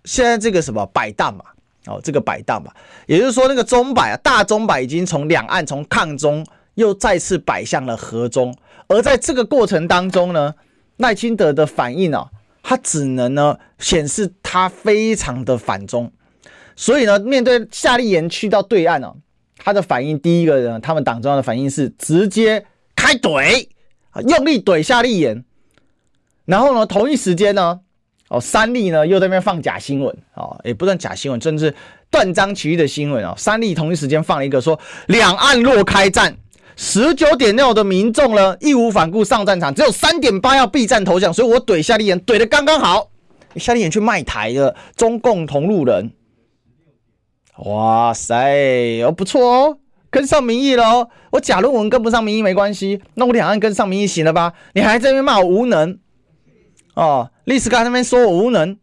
[0.04, 1.44] 现在这个什么摆荡嘛，
[1.84, 2.72] 哦，这个摆荡嘛，
[3.06, 6.46] 也就是说那个钟摆啊，大钟摆已经从两岸从抗中
[6.76, 8.56] 又再次摆向了和中，
[8.88, 10.54] 而在这个过程当中呢，
[10.96, 12.30] 赖清德的反应啊，
[12.62, 16.10] 他只能呢显示他非常的反中。
[16.76, 19.12] 所以呢，面对夏立言去到对岸呢、
[19.56, 22.64] 他的反应第一个呢，他们党中央的反应是直接
[22.96, 23.68] 开怼
[24.10, 25.44] 啊，用力怼夏立言。
[26.46, 27.80] 然后呢，同一时间呢，
[28.28, 31.74] 哦，三立呢又在那边放假新闻啊，也不算假新闻，甚至
[32.10, 33.34] 断章取义的新闻啊。
[33.36, 36.36] 三立同一时间放了一个说，两岸若开战，
[36.76, 43.10] 十九点六的民众呢义无反顾上战场，只有三点八要避战投降，所以我怼夏立言怼的刚刚好。
[43.56, 46.10] 夏立言去卖台的中共同路人。
[47.64, 49.78] 哇塞，哦不错哦，
[50.10, 51.08] 跟上民意了哦。
[51.30, 54.54] 我假论文跟不上民意没关系，那我两岸跟上民意行了吧？
[54.74, 55.98] 你还在那边骂我无能
[56.94, 57.30] 哦？
[57.44, 58.78] 历史刚那边说我无能，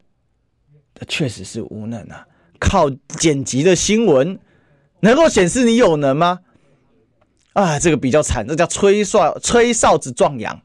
[1.08, 2.26] 确实是无能啊。
[2.60, 4.38] 靠剪辑的新闻
[5.00, 6.40] 能够显示你有能吗？
[7.54, 10.60] 啊，这个比较惨，这叫吹哨吹哨子壮阳，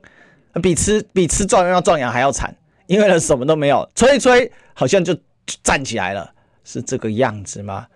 [0.62, 5.18] 比吃比吃壮阳壮阳还要惨，因为呢什么都没有，吹一吹好像就
[5.64, 6.32] 站起来了，
[6.64, 7.88] 是这个样子吗？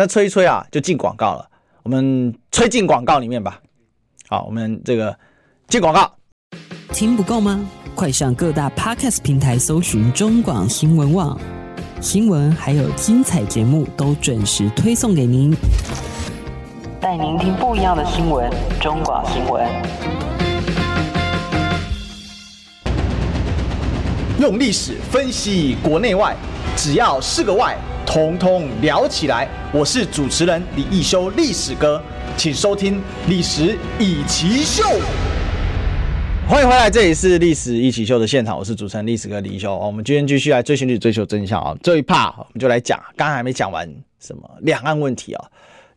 [0.00, 1.44] 那吹一吹啊，就进广告了。
[1.82, 3.60] 我们吹进广告里面吧。
[4.28, 5.18] 好，我们这个
[5.66, 6.08] 进广告。
[6.92, 7.68] 听不够吗？
[7.96, 11.36] 快上各大 Podcast 平台搜寻中广新闻网
[12.00, 15.52] 新闻，还有精彩节目都准时推送给您，
[17.00, 18.48] 带您听不一样的新闻。
[18.80, 19.66] 中广新闻，
[24.38, 26.36] 用历史分析国内外，
[26.76, 27.76] 只要是个“外”。
[28.08, 29.46] 通通聊起来！
[29.70, 32.02] 我是主持人李易修，历史哥，
[32.38, 32.94] 请收听
[33.28, 34.82] 《历史易起秀》。
[36.48, 39.76] 欢迎回来，这里是《历史一起秀》的现场，我是主持人历史哥李易修。
[39.76, 41.76] 我们今天继续来追寻历史，追求真相啊！
[41.82, 43.86] 这一趴我们就来讲，刚刚还没讲完
[44.18, 45.44] 什么两岸问题啊？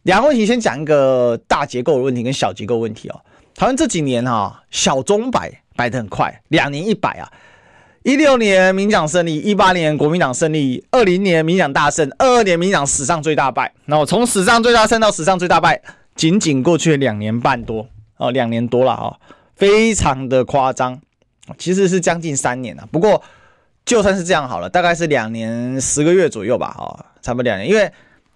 [0.03, 3.21] 两岸问题先讲一个大结构的问题跟小结构问题哦。
[3.55, 7.31] 台湾这几年哈，小钟摆摆得很快，两年一摆啊。
[8.03, 13.71] 一六年民党胜利，一八年国民党胜利，二零年民党大胜，二二年民党史上最大败。
[13.85, 15.79] 那我从史上最大胜到史上最大败，
[16.15, 17.87] 仅仅过去两年半多
[18.17, 19.15] 哦，两年多了啊，
[19.55, 20.99] 非常的夸张。
[21.59, 23.21] 其实是将近三年了，不过
[23.85, 27.69] 就算是这样好了，大概是两年十个月左右吧，哈，差不多两年。
[27.69, 27.91] 因为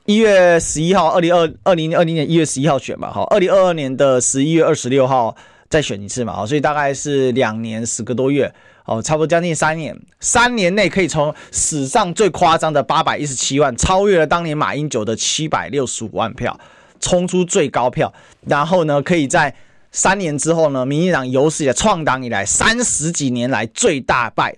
[0.05, 5.35] 一月十一号，二零二二零二零年一月十一号选嘛，哈，二零二二年的十一月二十六号
[5.69, 8.53] 再选一次嘛，所以大概是两年十个多月。
[8.85, 16.59] 哦，差不多将近三年，三年内可以从史上最夸张的八百一十七万，超越了当年马英九的七百六十五万票，
[16.99, 18.13] 冲出最高票。
[18.45, 19.55] 然后呢，可以在
[19.91, 24.55] 三年之后呢，民进党有史以来创党以来三十几年来最大败，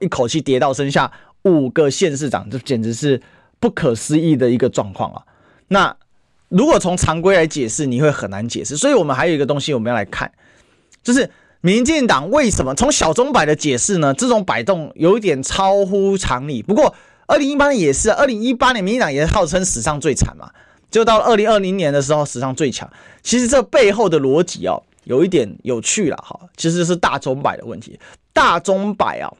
[0.00, 1.12] 一口气跌到剩下
[1.42, 3.22] 五个县市长，这简直是
[3.60, 5.22] 不可思议的一个状况啊！
[5.68, 5.96] 那
[6.48, 8.76] 如果从常规来解释，你会很难解释。
[8.76, 10.32] 所以我们还有一个东西我们要来看，
[11.04, 11.30] 就是。
[11.60, 14.14] 民进党为什么从小钟摆的解释呢？
[14.14, 16.62] 这种摆动有一点超乎常理。
[16.62, 16.94] 不过，
[17.26, 20.50] 二零一八年也是，二零一八年民进党也是号称史上最惨嘛，
[20.90, 22.88] 就到二零二零年的时候史上最强。
[23.22, 26.38] 其实这背后的逻辑哦，有一点有趣了哈。
[26.56, 27.98] 其实是大钟摆的问题。
[28.32, 29.32] 大钟摆啊，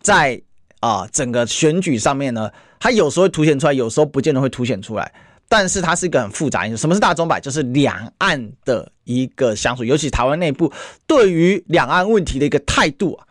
[0.00, 0.40] 在
[0.80, 5.12] 啊整个选举上面呢，它有时候会凸显出来，有时候不见得会凸显出来。
[5.50, 6.80] 但是它是一个很复杂因素。
[6.80, 7.40] 什么是大钟摆？
[7.40, 10.72] 就是两岸的一个相处，尤其台湾内部
[11.08, 13.26] 对于两岸问题的一个态度啊。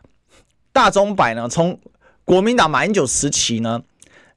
[0.74, 1.80] 大钟摆呢，从
[2.26, 3.82] 国民党马英九时期呢，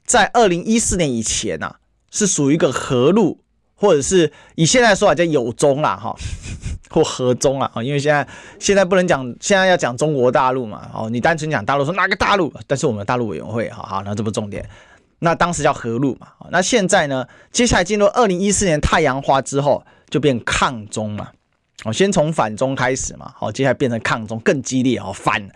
[0.04, 1.80] 在二零一四年以前啊，
[2.12, 3.40] 是属于一个和路，
[3.74, 6.14] 或者是以现在说法叫友中啦，哈，
[6.88, 8.26] 或和中啊，因为现在
[8.60, 12.52] 现在不能讲，现在要讲中国大陆嘛，哦，你单纯讲大陆，说哪个大陆？
[12.68, 14.64] 但是我们大陆委员会，好好，那这不重点。
[15.24, 17.24] 那当时叫河路嘛，那现在呢？
[17.52, 21.28] 接下来进入二零一四年太阳花之后，就变抗中嘛。
[21.84, 25.12] 哦，先从反中开始嘛，好，接下来变成抗中，更激烈哦。
[25.14, 25.48] 反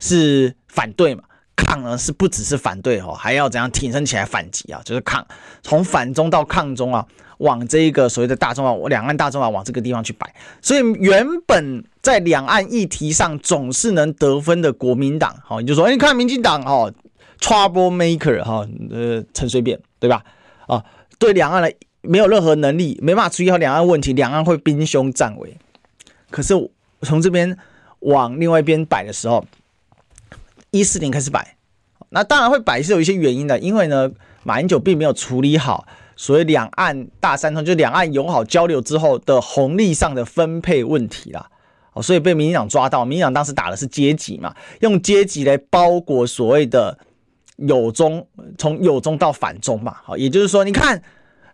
[0.00, 1.22] 是反对嘛，
[1.54, 4.82] 抗呢是不只是反对哦，还要怎样挺身起来反击啊？
[4.84, 5.24] 就是抗，
[5.62, 7.06] 从反中到抗中啊，
[7.38, 10.34] 往这一个所谓的大中华，两岸大中华往这个地方去摆。
[10.60, 16.92] 所以原本在两岸议题上总是能得分的国民党，好，你就说，哎，你看民进党哦。
[17.42, 20.24] Trouble maker 哈，呃，陈水扁对吧？
[20.68, 20.84] 啊，
[21.18, 25.56] 对两岸的没有任何能力，没办法处理好两岸问题，两岸会兵凶战危。
[26.30, 26.54] 可是
[27.02, 27.58] 从这边
[27.98, 29.44] 往另外一边摆的时候，
[30.70, 31.56] 一四年开始摆，
[32.10, 34.10] 那当然会摆是有一些原因的，因为呢，
[34.44, 41.50] 马英九并没有处理好所谓两岸大三通，就两岸友好交流之后的红利上的分配问题啦，
[41.92, 46.98] 哦，所以被民进党抓到，民进党当时打的是阶级嘛，用阶级来包裹所谓的
[47.66, 48.26] 有中，
[48.58, 51.00] 从有中到反中嘛，好，也就是说，你看，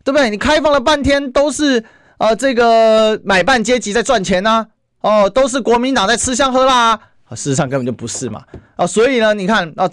[0.05, 0.31] 对不对？
[0.31, 1.85] 你开放了半天都是
[2.19, 4.67] 呃这个买办阶级在赚钱呢、
[5.01, 7.01] 哦，都是国民党在吃香喝辣啊！
[7.31, 8.43] 事实上根本就不是嘛！
[8.77, 9.89] 啊，所以呢，你看啊，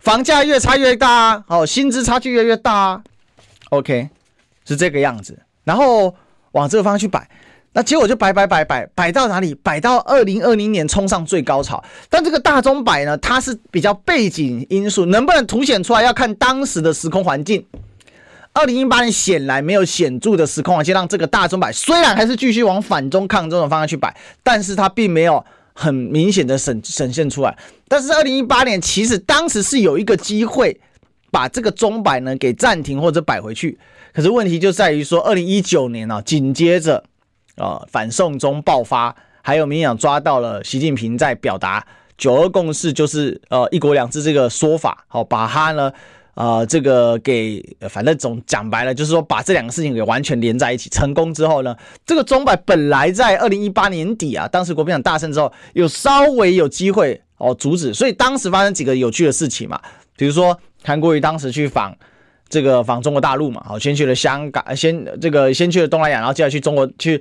[0.00, 3.02] 房价越差越大啊，哦，薪资差距越越大啊。
[3.70, 4.08] OK，
[4.64, 6.14] 是这个样子，然后
[6.52, 7.28] 往这个方向去摆，
[7.72, 9.54] 那结果就摆摆摆摆摆到哪里？
[9.54, 11.82] 摆到二零二零年冲上最高潮。
[12.08, 17.64] 但这个大钟摆呢，它是比较背景因素，能不能凸显出来，要看当时的时空环境。
[18.52, 24.12] 二零一八年显然没有显著的时空环境让这个大钟摆虽然还是继续往反中抗中的方向去摆，
[24.42, 27.56] 但是它并没有很明显的显显现出来。
[27.86, 30.80] 但是二零一八年其实当时是有一个机会
[31.30, 33.78] 把这个钟摆呢给暂停或者摆回去，
[34.12, 37.04] 可是问题就在于说二零一九年啊，紧接着
[37.60, 41.86] 呃反送中爆发，还有民进党抓到了习近平在表达
[42.16, 45.92] 九二共识就是呃一国两制这个说法，好把它呢。
[46.34, 59.78] 呃，这个给反正总讲白了，就是说把这两个事情给完全连在一起，成功之后呢，这个钟摆本来在二零一八年底啊，当时国民党大胜之后，有稍微有机会哦阻止，所以当时发生几个有趣的事情嘛，
[60.16, 61.94] 比如说韩国瑜当时去访
[62.48, 67.20] 这个访中国大陆嘛，好，先去了香港，先这个先去了东南亚，然后接下去中国去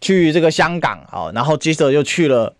[0.00, 2.54] 去这个香港，好，然后接着又去了。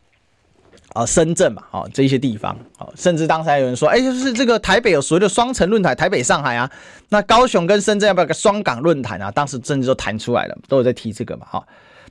[0.95, 6.69] 啊，深圳嘛，哦，这些地方，哦，甚至当时还有人说，哎，就是这个台北有所谓的双城论坛，台北、上海啊，
[7.11, 9.31] 那高雄跟深圳要不要个双港论坛啊？
[9.31, 11.63] 当时甚至都谈出来了，都有在提这个嘛，哈。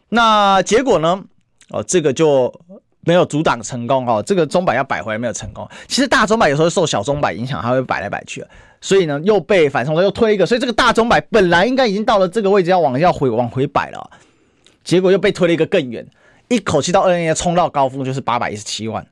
[0.09, 1.21] 那结果呢？
[1.69, 2.53] 哦，这个就
[3.01, 4.23] 没有阻挡成功哦。
[4.25, 5.67] 这个钟摆要摆回来没有成功。
[5.88, 8.45] 其实大钟摆有时候受小钟摆影响，它会摆来摆去，
[8.80, 14.11] 所以呢，又被反送中又推一个，所以这个大钟摆本来应该已经到了这个位置，要往要回往回摆了，
[14.88, 16.08] 结果又被推了一个更远。
[16.48, 19.06] 一口气到二零年冲到高峰就是八百一十七万，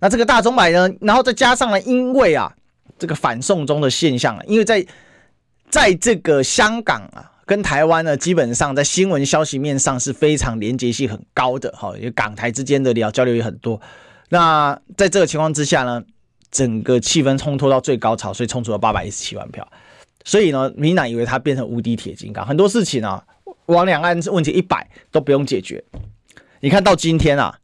[0.00, 2.52] 那这个大钟摆呢，然后再加上了，因为啊
[2.98, 4.84] 这个反送中的现象啊，因为在
[5.70, 13.80] 在这个香港啊跟台湾呢，基本上在新闻消息面上是非常连结性很高的哈，因为港台之间的聊交流也很多。
[14.30, 16.02] 那在这个情况之下呢，
[16.50, 19.64] 整个气氛冲脱到最高潮，所以冲出了八百一十七万票。
[20.24, 23.24] 所以呢，民进党以为它变成无敌铁金刚，很多事情啊
[23.66, 25.82] 往两岸问题一摆都不用解决。
[26.60, 27.58] 你看到今天啊，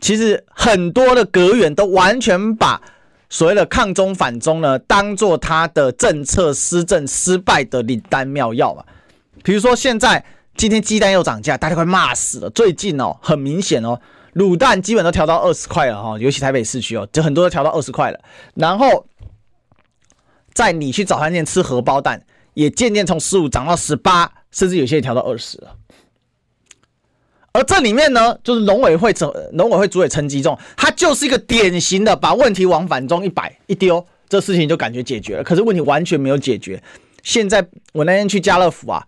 [0.00, 2.80] 其实很多的阁员都完全把
[3.30, 8.84] 所谓的抗中反中呢，当做他的政策施政失败的灵丹妙药嘛。
[9.42, 10.24] 比如说现在
[10.56, 12.50] 今天鸡蛋又涨价，大家快骂死了。
[12.50, 14.00] 最近哦，很明显哦，
[14.34, 18.20] 卤蛋基本都调到二十块了哈，尤其台北市区哦，就很多都调到二十块了。
[18.54, 19.06] 然后
[20.52, 25.76] 在你去早餐店吃荷包蛋，也渐渐从十五涨到十八，甚至有些调到二十了。
[27.52, 35.44] 而这里面呢，就是农委会主农委会主委陈吉仲，他就是一个典型的把问题往反中一摆一丢，这事情就感觉解决了。
[35.44, 36.82] 可是问题完全没有解决。
[37.22, 39.06] 现在我那天去家乐福啊，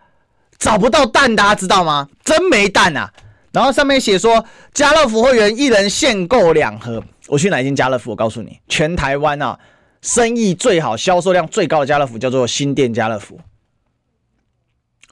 [0.59, 2.09] 找不到蛋，大家知道吗？
[2.25, 3.13] 真没蛋啊！
[3.53, 7.03] 然后上面写说，家乐福会员一人限购两盒。
[7.27, 8.11] 我去哪一间家乐福？
[8.11, 9.59] 我告诉你，全台湾啊，
[10.03, 13.41] 生意最好、销售量最高的家乐福叫做新店家乐福。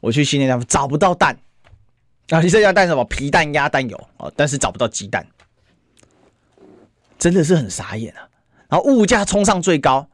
[0.05, 1.39] 我去新店家找不到蛋。
[2.29, 3.05] 啊，你这要蛋什么？
[3.05, 5.27] 皮蛋、鸭蛋有啊，但是找不到鸡蛋，
[7.19, 8.29] 真的是很傻眼啊！
[8.69, 10.07] 然后物价冲上最高，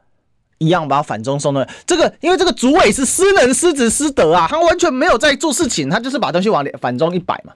[0.58, 7.52] 一样把反中送的这个，因为这个主委是失能、失职、失德啊，他完全没有在做事情，他就是把东西往反中一摆嘛，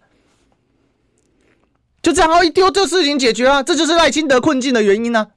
[2.00, 5.28] 就这样一丢，这事情解决了，这就是赖清德困境的原因呢、啊。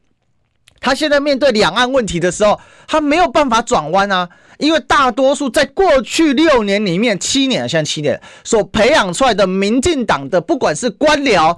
[0.79, 4.29] 他现在面对两岸问题的时候，他没有办法转弯啊。
[4.57, 11.55] 因为大多数在过去六年里面，七年现在七年所培养出来的民进党的，不管是官僚，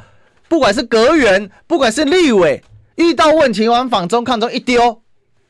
[0.50, 2.62] 不管是阁员，不管是立委，
[2.96, 5.02] 遇到问题往反中抗中一丢，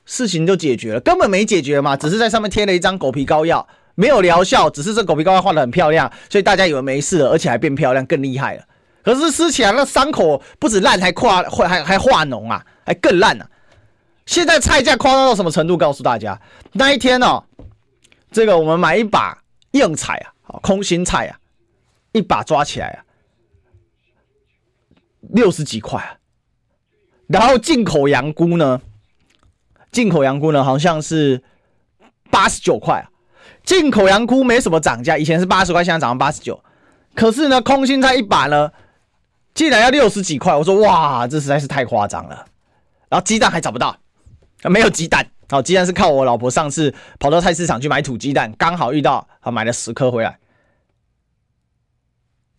[0.05, 8.63] 事情就解决了，根本没解决嘛，只是在上面贴了一张狗皮膏药，没有疗效，只是这狗皮膏药画得很漂亮，所以大家以为没事了，而且还变漂亮，更厉害了。
[9.03, 13.47] 可是吃起来那伤口不止烂，还化还还还化脓啊，还更烂啊。
[14.29, 15.75] 现在菜价夸张到什么程度？
[15.75, 16.39] 告诉大家，
[16.73, 17.43] 那一天哦，
[18.29, 19.35] 这个我们买一把
[19.71, 21.39] 硬菜啊，空心菜啊，
[22.11, 22.97] 一把抓起来啊，
[25.31, 26.13] 六十几块啊。
[27.25, 28.79] 然后进口洋菇呢，
[29.91, 31.43] 进口洋菇呢好像是
[32.29, 33.09] 八十九块啊。
[33.63, 36.63] 进口洋菇没什么涨价，以前是八十块，现在涨到八十九。
[37.15, 38.71] 可是呢，空心菜一把呢，
[39.55, 42.45] 竟然要六十几块，我说哇，这实在是太夸张了。
[43.09, 43.97] 然后鸡蛋还找不到，
[44.63, 45.25] 没有鸡蛋。
[45.49, 50.37] 好，鸡蛋是靠我老婆上次跑到菜市场去买土鸡蛋，刚好遇到，啊，买了十颗回来。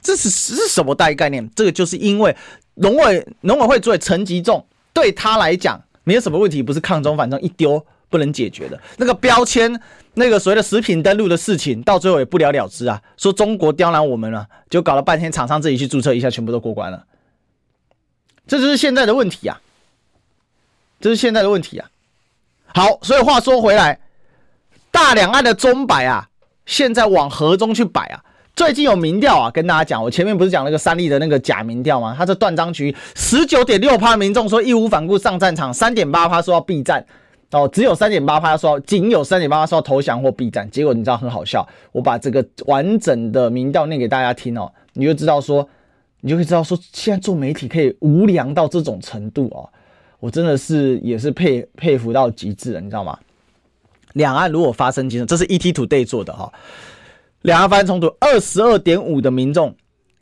[0.01, 1.49] 这是是什么大概念？
[1.55, 2.35] 这个就是因为
[2.75, 9.81] 农委农委会作为陈吉仲对他来讲没有什么问题，不是抗中反中一丢不能解决的那个标签，
[10.15, 13.01] 那个所谓的食品登录的事情，到最后也不了了之啊。
[13.17, 17.05] 说中国刁难我们了，就搞了半天，厂商自己去注册一下，全部都过关了。
[18.49, 19.61] 这就是现在的问题啊！
[21.01, 21.89] 这是现在的问题啊！
[22.75, 23.99] 好，所以话说回来，
[24.91, 26.29] 大两岸的钟摆啊，
[26.67, 28.23] 现在往河中去摆啊？
[28.55, 32.15] 最近有民调啊，跟大家讲，我前面不是讲那个三立的那个假民调吗？
[32.17, 37.03] 他这断章取义，十九点六趴民众说义无反顾上战场，三点八趴说要避战，
[37.53, 40.71] 哦，只有三点八趴说，仅有三点八趴说要投降或避战。
[40.71, 45.67] 结果你知道很好笑，我把这个完整的民调念给大家听哦，你就知道说，
[46.21, 49.67] 你就会知道说，现在做媒体可以无良到这种程度哦。
[50.21, 53.19] 我真的是也是佩佩服到极致了，你知道吗？
[54.13, 56.53] 两岸如果发生战争，这是 ETtoday 做的哈。
[57.43, 59.75] 两岸发生冲突，二十二点五的民众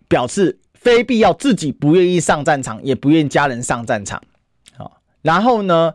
[0.06, 4.22] 表示非必要自己不愿意上战场，也不愿家人上战场。
[4.76, 5.92] 好，然后呢，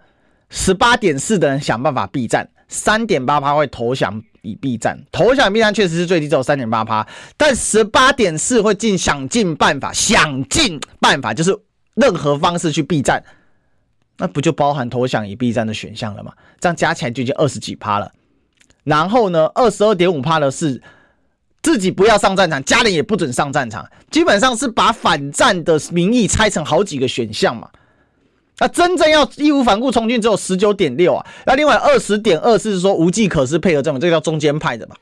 [0.49, 5.01] 十八点四的人想办法避战，三点八趴会投降以避战。
[5.13, 11.57] 投降避战确实是最低，只有三点八趴，但十八点四会尽想尽办法，想尽办法就是
[11.93, 13.23] 任何方式去避战。
[14.17, 16.31] 那不就包含投降与避战的选项了吗？
[16.59, 18.11] 这样加起来就已经二十几趴了。
[18.83, 20.81] 然后呢，二十二点五趴的是
[21.61, 27.69] 自己不要上战场，家人也不准上战场，基本上是把反战的民意拆成好几个选项嘛。
[28.59, 31.25] 那真正要义无反顾从军只有十九点六啊。
[31.45, 34.95] 那另外二十点二是说无计可施配合政府，这个叫中间派的嘛。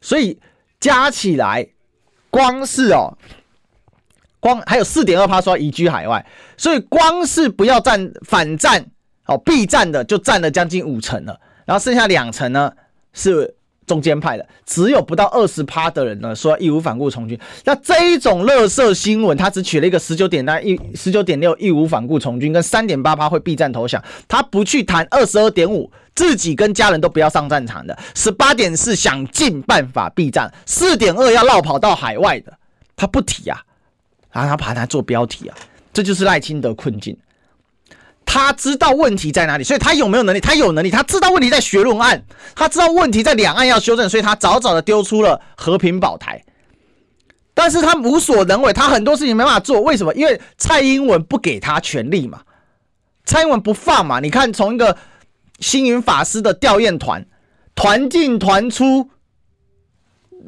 [0.00, 0.38] 所以
[0.80, 1.68] 加起来，
[2.30, 3.18] 光是哦。
[4.42, 6.26] 光还有四点二趴说移居海外，
[6.56, 8.84] 所以光是不要战反战
[9.26, 12.72] 哦避战的就占了将近五成了，然后剩下两成呢
[13.12, 13.54] 是
[13.86, 17.38] 中间派的，只有不到二十趴的人呢说义无反顾从军。
[17.64, 32.52] 那这一种乐色新闻，他只取了一个十九点三一十九点六义无反顾从军，跟三点八趴会避战投降，他不去谈二十二点五自己跟家人都不要上战场的，十八点四想尽办法避战，四点二要落跑到海外的，
[32.96, 33.62] 他不提啊。
[34.32, 35.56] 然后他把它做标题啊，
[35.92, 37.16] 这就是赖清德困境。
[38.24, 40.40] 他知道问题在哪里，所以他有没有能力？
[40.40, 42.24] 他有能力，他知道问题在学论案，
[42.54, 46.42] 他知道问题在两岸要修正，所以他早早的丢出了和平保台。
[47.52, 49.82] 但是他无所能为，他很多事情没办法做。
[49.82, 50.14] 为什么？
[50.14, 52.40] 因为蔡英文不给他权力嘛，
[53.26, 54.18] 蔡英文不放嘛。
[54.20, 54.96] 你看，从一个
[55.60, 57.26] 星云法师的吊唁团，
[57.74, 59.10] 团进团出。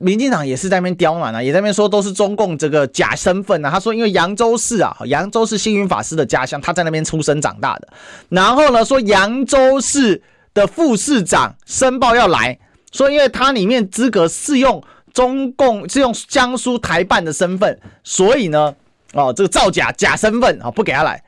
[0.01, 3.71] 民进党也是在那边刁难啊，也在那边说都是中共这个假身份啊。
[3.71, 7.89] 他说，因为扬州市啊，扬州是星云法师的家乡，他在那边出生长大的。
[8.29, 10.23] 然后呢，说扬州市
[10.53, 12.59] 的副市长申报要来
[12.93, 14.83] 说，因为他里面资格是用
[15.13, 18.75] 中共是用江苏台办的身份，所以呢，
[19.13, 21.23] 哦，这个造假假身份啊，不给他来。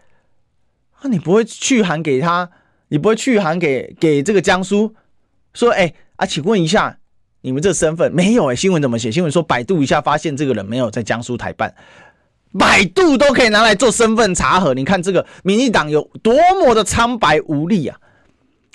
[1.03, 2.51] 那你不会去函给他，
[2.89, 4.95] 你不会去函给给这个江苏
[5.55, 6.99] 说，哎啊，请问一下。
[7.47, 9.09] 你们这身份没有诶、新闻怎么写？
[9.13, 11.73] 新闻说百度一下发现这个人没有在江苏台办，
[12.59, 14.75] 百度都可以拿来做身份查核。
[14.75, 17.97] 你看这个民进党有多么的苍白无力啊？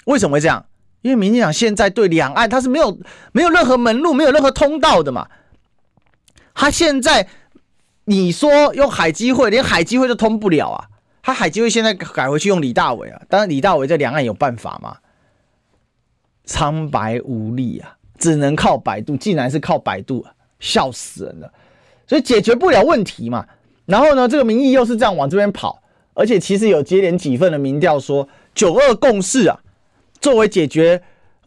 [0.06, 0.66] 为什么会这样？
[1.02, 2.98] 因为民进党现在对两岸他是没有
[3.34, 5.28] 没有任何门路，没有任何通道的嘛。
[6.54, 7.28] 他现在
[8.06, 10.88] 你说用海基会，连海基会都通不了啊。
[11.22, 14.96] 他海基会现在改回去用李大伟啊，当然李大伟在两岸有办法吗？
[16.46, 17.98] 苍白无力啊！
[18.22, 20.24] 只能靠百度，竟然是靠百度，
[20.60, 21.52] 笑死人了。
[22.08, 23.46] 所以解决不了问题嘛。
[23.86, 25.82] 然后呢，这个民意又是这样往这边跑，
[26.14, 29.60] 而且其实有接连几份的民调说，九二共识啊，
[30.22, 31.02] 作为解决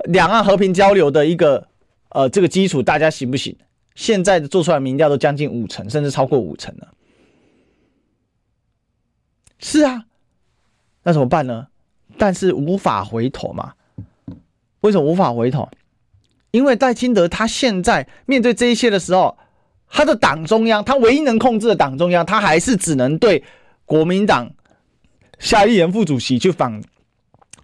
[0.07, 1.69] 两岸和平交流的一个
[2.09, 3.57] 呃这个基础，大家行不行？
[3.95, 6.89] 现在做出来民调都将近五成，甚至超过五成了。
[9.61, 10.05] 是啊，
[11.05, 11.69] 那怎么办呢？
[12.19, 13.75] 但是无法回头嘛。
[14.81, 15.69] 为什么无法回头？
[16.55, 19.37] 因为戴清德他现在面对这一些的时候，
[19.91, 23.43] 他的党中央，他唯一能控制的党中央，他还是只能对
[23.85, 24.49] 国民党
[25.41, 26.81] 夏立言副主席去访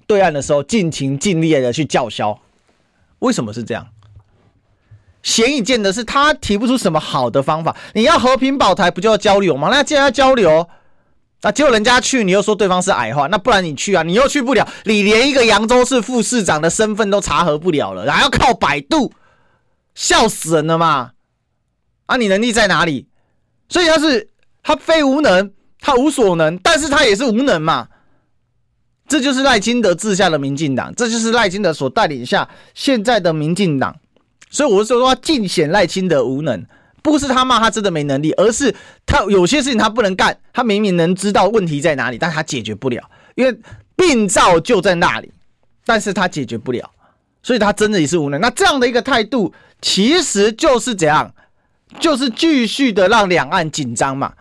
[0.08, 2.36] 对岸的时候，尽情尽力的去叫嚣。
[3.20, 3.86] 为什么是这样？
[5.22, 7.76] 显而易见的是，他提不出什么好的方法。
[7.94, 9.68] 你要和平保台，不就要交流吗？
[9.70, 10.68] 那既然要交流。
[11.42, 14.02] 那结果人家去，你又说对方是矮化，那不然你去啊？
[14.02, 19.12] 你又去不了，你连一个扬州市副市长的身份都查核不了了，还要靠百度，
[19.94, 21.12] 笑死人了嘛！
[22.06, 23.06] 啊，你能力在哪里？
[23.68, 24.28] 所以他是
[24.62, 27.88] 他非无能，他无所能，但是他也是无能嘛。
[29.08, 33.96] 这就是赖清德治下的民进党，这就是赖清德所带领下现在的民进党。
[34.50, 36.66] 所以我是说，尽显赖清德无能，
[37.02, 38.74] 不是他骂他真的没能力，而是
[39.06, 43.02] 他有些事情他不能干，他明明能知道问题在哪里，但他解决不了，
[43.34, 43.58] 因为
[43.96, 45.32] 病灶就在那里，
[45.84, 46.90] 但是他解决不了，
[47.42, 48.40] 所以他真的也是无能。
[48.40, 51.34] 那这样的一个态度，其实就是怎样，
[51.98, 54.34] 就是继续的让两岸紧张嘛。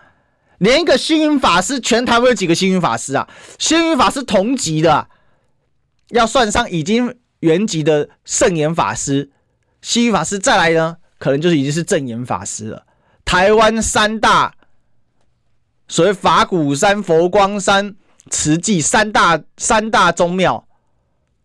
[0.60, 3.30] 连一个星云法师，全台湾有几个星云法师啊？
[3.57, 5.07] 星云法师同级的，
[6.10, 9.30] 要算上已经原级的圣严法师。
[9.82, 12.88] 星云法师再来呢，可能就是已经是证严法师了。
[13.24, 14.56] 台湾三大，
[15.88, 17.96] 所谓法鼓山、佛光山、
[18.32, 20.68] 慈济三大三大宗庙，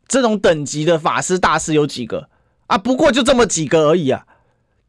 [0.09, 2.31] 这种等级的法师大师有几个
[2.69, 2.79] 啊？
[2.79, 4.27] 不过就这么几个而已啊。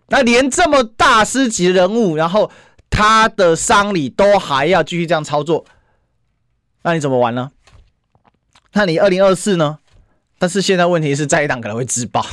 [0.07, 2.51] 那连这么大师级人物，然后
[2.89, 5.65] 他的丧礼都还要继续这样操作，
[6.83, 7.51] 那你怎么玩呢？
[8.73, 9.79] 那你二零二四呢？
[10.37, 12.25] 但是现在问题是，在一党可能会自爆。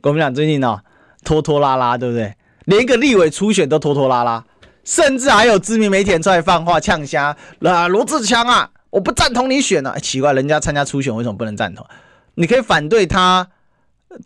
[0.00, 0.82] 国民党最近呢、哦，
[1.24, 2.34] 拖拖拉拉，对不对？
[2.66, 4.44] 连一个立委初选都拖拖拉拉，
[4.84, 9.98] 甚至还有知名媒体人出来放话呛虾，啊，罗志强啊，我不赞同你选啊！
[9.98, 11.86] 奇怪，人家参加初选为什么不能赞同？
[12.34, 13.46] 你可以反对他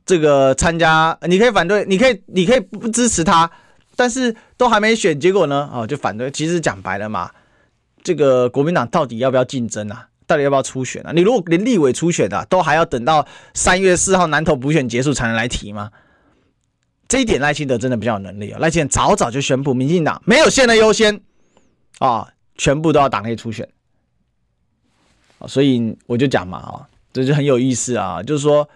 [0.04, 3.50] 这个参加，你可以反对，你可以，你可以不支持他，
[3.96, 5.70] 但是都还没选，结果呢？
[5.72, 6.30] 哦，就反对。
[6.30, 7.30] 其实讲白了嘛，
[8.02, 10.08] 这个国民党到底要不要竞争啊？
[10.32, 11.12] 到底要不要初选啊？
[11.12, 15.90] 你如果连立委初选的、都还要等到三月四号南投补选结束才能来提吗？
[17.06, 18.58] 这一点赖清德真的比较有能力啊！
[18.58, 21.20] 赖清德早早就宣布，民进党没有现在优先
[21.98, 22.26] 啊，
[22.56, 23.68] 全部都要党内初选
[25.38, 28.66] 啊，所以我就讲嘛啊，这就很有意思啊，就是说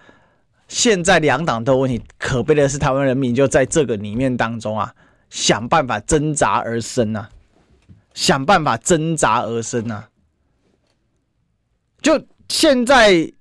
[0.69, 4.95] 现在两党都有问题，可悲的是台湾人民就在这个里面当中啊，
[5.31, 7.31] 想办法挣扎而生啊，
[8.13, 10.11] 想办法挣扎而生啊。
[12.03, 13.33] 就现在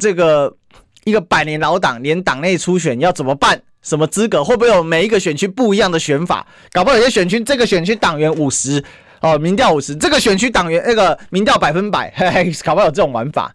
[0.00, 0.56] 这个
[1.04, 3.62] 一个百年老党，连党内初选要怎么办？
[3.82, 4.42] 什么资格？
[4.42, 6.46] 会不会有每一个选区不一样的选法？
[6.72, 8.82] 搞不好有些选区这个选区党员五十
[9.20, 13.54] 哦，民调五十，这个选区党员那个民调百分百，嘿 嘿，搞不好有这种玩法。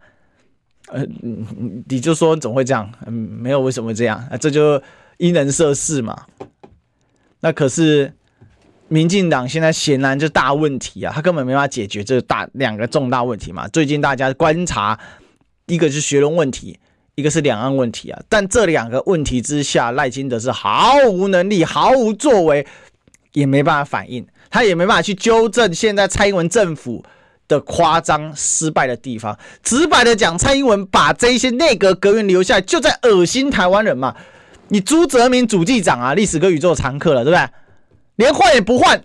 [0.88, 1.06] 呃，
[1.88, 2.91] 你就说总会这样？
[3.06, 4.18] 嗯，没有为什么会这样？
[4.32, 4.82] 啊，这就
[5.18, 6.26] 因人设事嘛。
[7.39, 8.14] 那可是。
[8.92, 13.66] 民进党现在显然就大问题啊，他根本没办法解决这大两个重大问题嘛。
[13.70, 15.00] 最近大家观察，
[15.68, 16.78] 一个是学伦问题，
[17.16, 18.22] 一个是两岸问题啊。
[18.28, 22.68] 但这两个问题之下，赖清德是毫无能力、毫无作为，
[23.32, 27.02] 也没办法反应，他也没办法去纠正现在蔡英文政府
[27.48, 29.39] 的夸张失败的地方。
[29.64, 34.14] 直白的讲，蔡英文把这些内阁阁员留下来，就在恶心台湾人嘛。
[34.68, 37.50] 你朱泽民主计长啊，历史跟宇宙常客了，对不对？
[38.16, 39.03] 连换也不换，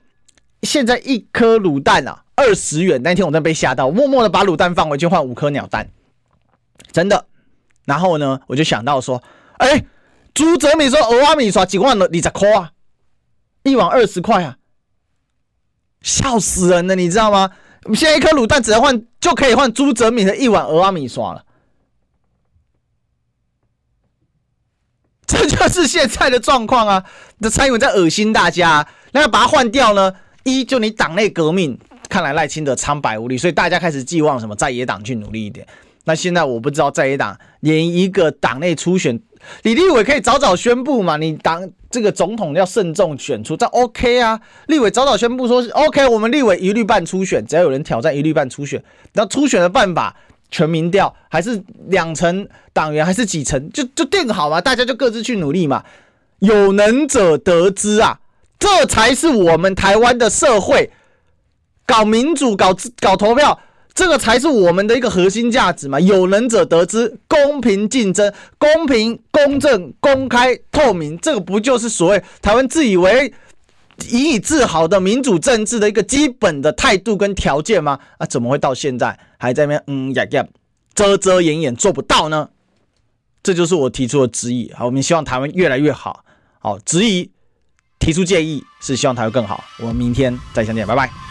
[0.62, 3.02] 现在一颗卤蛋啊，二十元。
[3.02, 5.88] 那天我真的被吓到，默默的把卤蛋放回去，换五颗鸟蛋，
[6.92, 7.26] 真的。
[7.84, 9.22] 然后呢，我就想到说，
[9.59, 9.84] 哎、
[10.34, 12.72] 朱泽民说蚵仔面线几万了，你咋抠啊？
[13.62, 14.57] 一碗二十块啊，
[16.02, 17.52] 笑死人了，你知道吗？
[17.94, 21.45] 现在一颗卤蛋只能换，就可以换朱泽民的一碗蚵仔面线了。
[25.29, 27.05] 这就是现在的状况啊！
[27.41, 30.12] 这蔡英文在恶心大家、那要把它换掉呢？
[30.45, 31.77] 一就你党内革命，
[32.09, 35.66] 看来赖清德苍白无力，所以大家开始寄望什么在野党去努力一点。
[36.05, 39.20] 那现在我不知道在野党连一个党内初选，
[39.62, 41.16] 李立伟可以早早宣布嘛？
[41.16, 44.41] 你党这个总统要慎重选出，这 OK 啊？
[44.68, 48.81] 立委早早宣布说是 OK，我们立委一律办初选，只要有人挑战一律办初选。
[49.14, 50.14] 那初选的办法？
[50.51, 55.84] 全民调还是两层党员还是几层，就就定好嘛，大家就各自去努力嘛。
[56.38, 58.18] 有能者得之啊，
[58.59, 60.90] 这才是我们台湾的社会
[61.86, 63.59] 搞民主、搞搞投票，
[63.94, 65.99] 这个才是我们的一个核心价值嘛。
[65.99, 73.32] 有能者得之，公平竞争、公平公正、公开透明，这个不就是所谓台湾自以为？
[74.11, 77.99] 引以自豪的民主政治的一个基本的态度跟条件吗？
[78.18, 80.47] 啊，怎么会到现在还在那边嗯呀呀
[80.95, 82.51] 遮遮掩掩做不到呢？
[83.43, 84.72] 这就是我提出的质疑。
[84.72, 86.24] 好，我们希望台湾越来越好。
[86.59, 87.30] 好，质疑
[87.99, 89.62] 提出建议是希望台湾更好。
[89.78, 91.26] 我们明天再相见，拜拜。